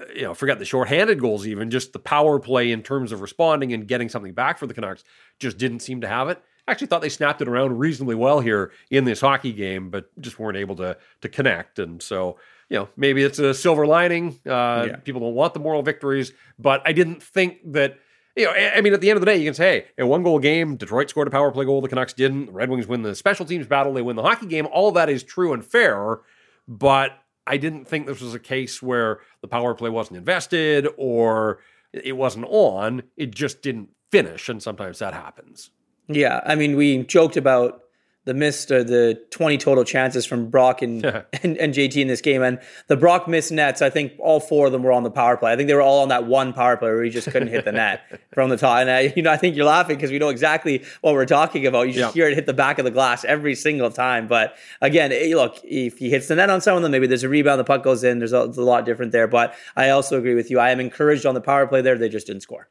[0.00, 3.20] uh, you know, forget the shorthanded goals, even just the power play in terms of
[3.20, 5.04] responding and getting something back for the Canucks
[5.38, 8.72] just didn't seem to have it actually thought they snapped it around reasonably well here
[8.90, 11.78] in this hockey game, but just weren't able to to connect.
[11.78, 12.38] And so,
[12.68, 14.38] you know, maybe it's a silver lining.
[14.46, 14.96] Uh, yeah.
[15.04, 17.98] People don't want the moral victories, but I didn't think that.
[18.40, 20.06] You know, I mean, at the end of the day, you can say, hey, a
[20.06, 22.46] one goal game, Detroit scored a power play goal, the Canucks didn't.
[22.46, 24.66] The Red Wings win the special teams battle, they win the hockey game.
[24.72, 26.20] All that is true and fair,
[26.66, 27.12] but
[27.46, 31.58] I didn't think this was a case where the power play wasn't invested or
[31.92, 33.02] it wasn't on.
[33.16, 35.70] It just didn't finish, and sometimes that happens.
[36.08, 37.82] Yeah, I mean, we joked about
[38.30, 41.04] the missed or the 20 total chances from Brock and,
[41.42, 43.82] and, and JT in this game, and the Brock missed nets.
[43.82, 45.52] I think all four of them were on the power play.
[45.52, 47.64] I think they were all on that one power play where he just couldn't hit
[47.64, 48.02] the net
[48.32, 48.78] from the top.
[48.78, 51.66] And I, you know, I think you're laughing because we know exactly what we're talking
[51.66, 51.88] about.
[51.88, 52.22] You just yeah.
[52.22, 54.28] hear it hit the back of the glass every single time.
[54.28, 57.24] But again, eh, look, if he hits the net on some of them, maybe there's
[57.24, 58.20] a rebound, the puck goes in.
[58.20, 59.26] There's a, there's a lot different there.
[59.26, 60.60] But I also agree with you.
[60.60, 61.98] I am encouraged on the power play there.
[61.98, 62.68] They just didn't score.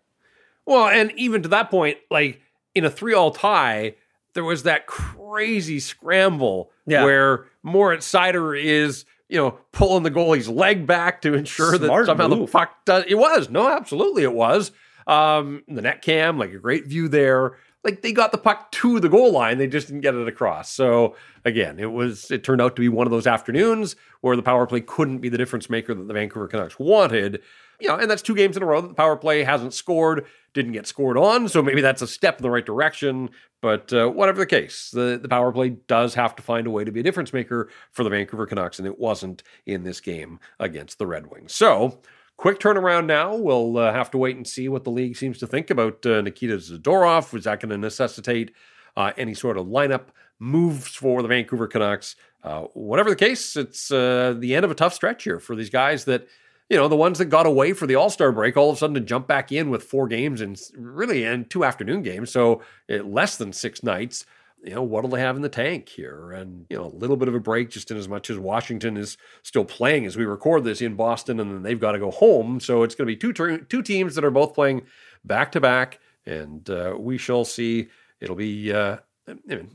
[0.66, 2.40] Well, and even to that point, like
[2.76, 3.96] in a three all tie,
[4.40, 7.04] there was that crazy scramble yeah.
[7.04, 12.06] where Moritz Seider is, you know, pulling the goalie's leg back to ensure Smart that
[12.06, 12.48] somehow move.
[12.48, 13.04] the puck does.
[13.06, 14.72] It was no, absolutely, it was.
[15.08, 17.58] Um, the net cam, like a great view there.
[17.84, 20.72] Like they got the puck to the goal line, they just didn't get it across.
[20.72, 21.16] So
[21.46, 24.68] again, it was it turned out to be one of those afternoons where the power
[24.68, 27.42] play couldn't be the difference maker that the Vancouver Canucks wanted.
[27.80, 30.26] You know, and that's two games in a row that the power play hasn't scored
[30.54, 33.30] didn't get scored on, so maybe that's a step in the right direction.
[33.62, 36.84] But uh, whatever the case, the, the power play does have to find a way
[36.84, 40.40] to be a difference maker for the Vancouver Canucks, and it wasn't in this game
[40.60, 41.54] against the Red Wings.
[41.54, 42.00] So,
[42.40, 43.36] quick turnaround now.
[43.36, 46.22] We'll uh, have to wait and see what the league seems to think about uh,
[46.22, 47.36] Nikita Zadorov.
[47.38, 48.52] Is that going to necessitate
[48.96, 50.06] uh, any sort of lineup
[50.40, 52.16] moves for the Vancouver Canucks?
[52.42, 55.70] Uh, whatever the case, it's uh, the end of a tough stretch here for these
[55.70, 56.28] guys that
[56.70, 58.80] you know, the ones that got away for the All Star break, all of a
[58.80, 62.62] sudden to jump back in with four games and really and two afternoon games, so
[62.88, 64.26] eh, less than six nights.
[64.64, 66.32] You know, what do they have in the tank here?
[66.32, 68.98] And, you know, a little bit of a break just in as much as Washington
[68.98, 72.12] is still playing as we record this in Boston and then they've got to go
[72.12, 72.60] home.
[72.60, 74.82] So it's going to be two, two teams that are both playing
[75.24, 76.00] back to back.
[76.26, 77.88] And uh, we shall see
[78.20, 78.98] it'll be uh,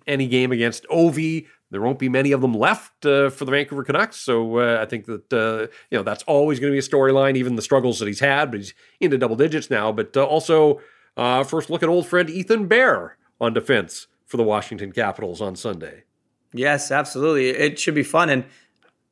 [0.07, 1.47] any game against Ovi.
[1.71, 4.87] There won't be many of them left uh, for the Vancouver Canucks, so uh, I
[4.87, 7.37] think that uh, you know that's always going to be a storyline.
[7.37, 9.91] Even the struggles that he's had, but he's into double digits now.
[9.91, 10.81] But uh, also,
[11.17, 16.05] first look at old friend Ethan Bear on defense for the Washington Capitals on Sunday.
[16.53, 17.49] Yes, absolutely.
[17.49, 18.31] It should be fun.
[18.31, 18.45] And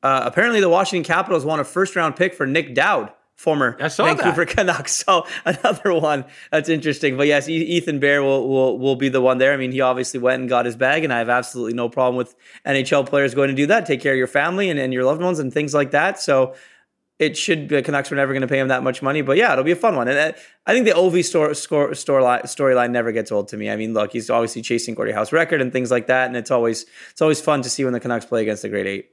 [0.03, 3.97] uh, apparently, the Washington Capitals want a first round pick for Nic Dowd former Vancouver
[3.97, 4.23] that.
[4.23, 4.93] Thank you for Canucks.
[5.03, 7.17] So another one that's interesting.
[7.17, 9.53] But yes, Ethan Bear will, will will be the one there.
[9.53, 12.17] I mean, he obviously went and got his bag, and I have absolutely no problem
[12.17, 12.35] with
[12.65, 13.85] NHL players going to do that.
[13.85, 16.21] Take care of your family and, and your loved ones and things like that.
[16.21, 16.55] So
[17.23, 19.53] it should the Canucks were never going to pay him that much money, but yeah,
[19.53, 20.09] it'll be a fun one.
[20.09, 23.71] And uh, I think the Ovi store, score, storyline storyline never gets old to me.
[23.71, 26.51] I mean, look, he's obviously chasing Gordie Howe's record and things like that, and it's
[26.51, 29.11] always it's always fun to see when the Canucks play against the Great Eight.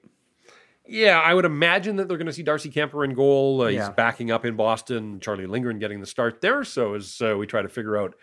[0.87, 3.61] Yeah, I would imagine that they're going to see Darcy Kuemper in goal.
[3.61, 3.85] Uh, yeah.
[3.85, 5.19] He's backing up in Boston.
[5.19, 6.63] Charlie Lindgren getting the start there.
[6.63, 8.15] So as uh, we try to figure out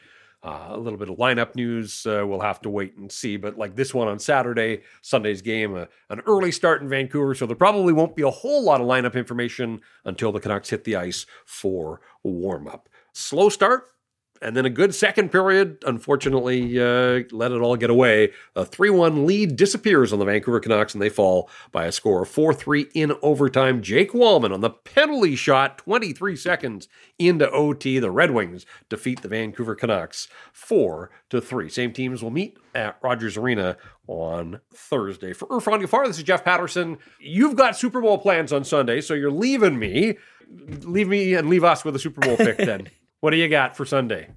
[0.42, 3.36] uh, a little bit of lineup news, uh, we'll have to wait and see.
[3.36, 7.46] But like this one on Saturday, Sunday's game, uh, an early start in Vancouver, so
[7.46, 10.96] there probably won't be a whole lot of lineup information until the Canucks hit the
[10.96, 12.88] ice for warm up.
[13.12, 13.84] Slow start,
[14.42, 15.82] and then a good second period.
[15.86, 18.32] Unfortunately, uh, let it all get away.
[18.54, 22.22] A 3 1 lead disappears on the Vancouver Canucks, and they fall by a score
[22.22, 23.82] of 4 3 in overtime.
[23.82, 27.98] Jake Walman on the penalty shot, 23 seconds into OT.
[27.98, 31.68] The Red Wings defeat the Vancouver Canucks 4 to 3.
[31.68, 33.76] Same teams will meet at Rogers Arena
[34.06, 35.32] on Thursday.
[35.32, 36.98] For Irfaan Gaffar, this is Jeff Paterson.
[37.18, 40.18] You've got Super Bowl plans on Sunday, so you're leaving me.
[40.48, 42.88] Leave me and leave us with a Super Bowl pick then.
[43.26, 44.28] What do you got for Sunday?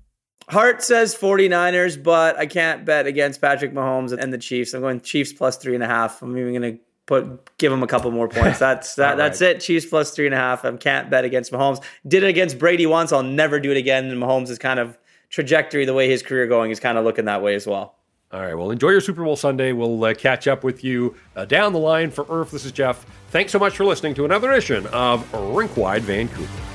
[0.50, 4.74] Heart says 49ers, but I can't bet against Patrick Mahomes and the Chiefs.
[4.74, 6.24] I'm going Chiefs plus three and a half.
[6.24, 8.58] I'm even going to put give them a couple more points.
[8.68, 9.18] That's that, right.
[9.18, 9.60] that's it.
[9.60, 10.66] Chiefs plus three and a half.
[10.66, 11.84] I can't bet against Mahomes.
[12.08, 13.14] Did it against Brady once.
[13.14, 14.06] I'll never do it again.
[14.06, 14.98] And Mahomes is kind of
[15.30, 17.96] trajectory, the way his career going is kind of looking that way as well.
[18.32, 18.56] All right.
[18.56, 19.72] Well, enjoy your Super Bowl Sunday.
[19.72, 22.50] We'll uh, catch up with you uh, down the line for Irf.
[22.50, 23.06] This is Jeff.
[23.30, 26.69] Thanks so much for listening to another edition of Rinkwide Vancouver.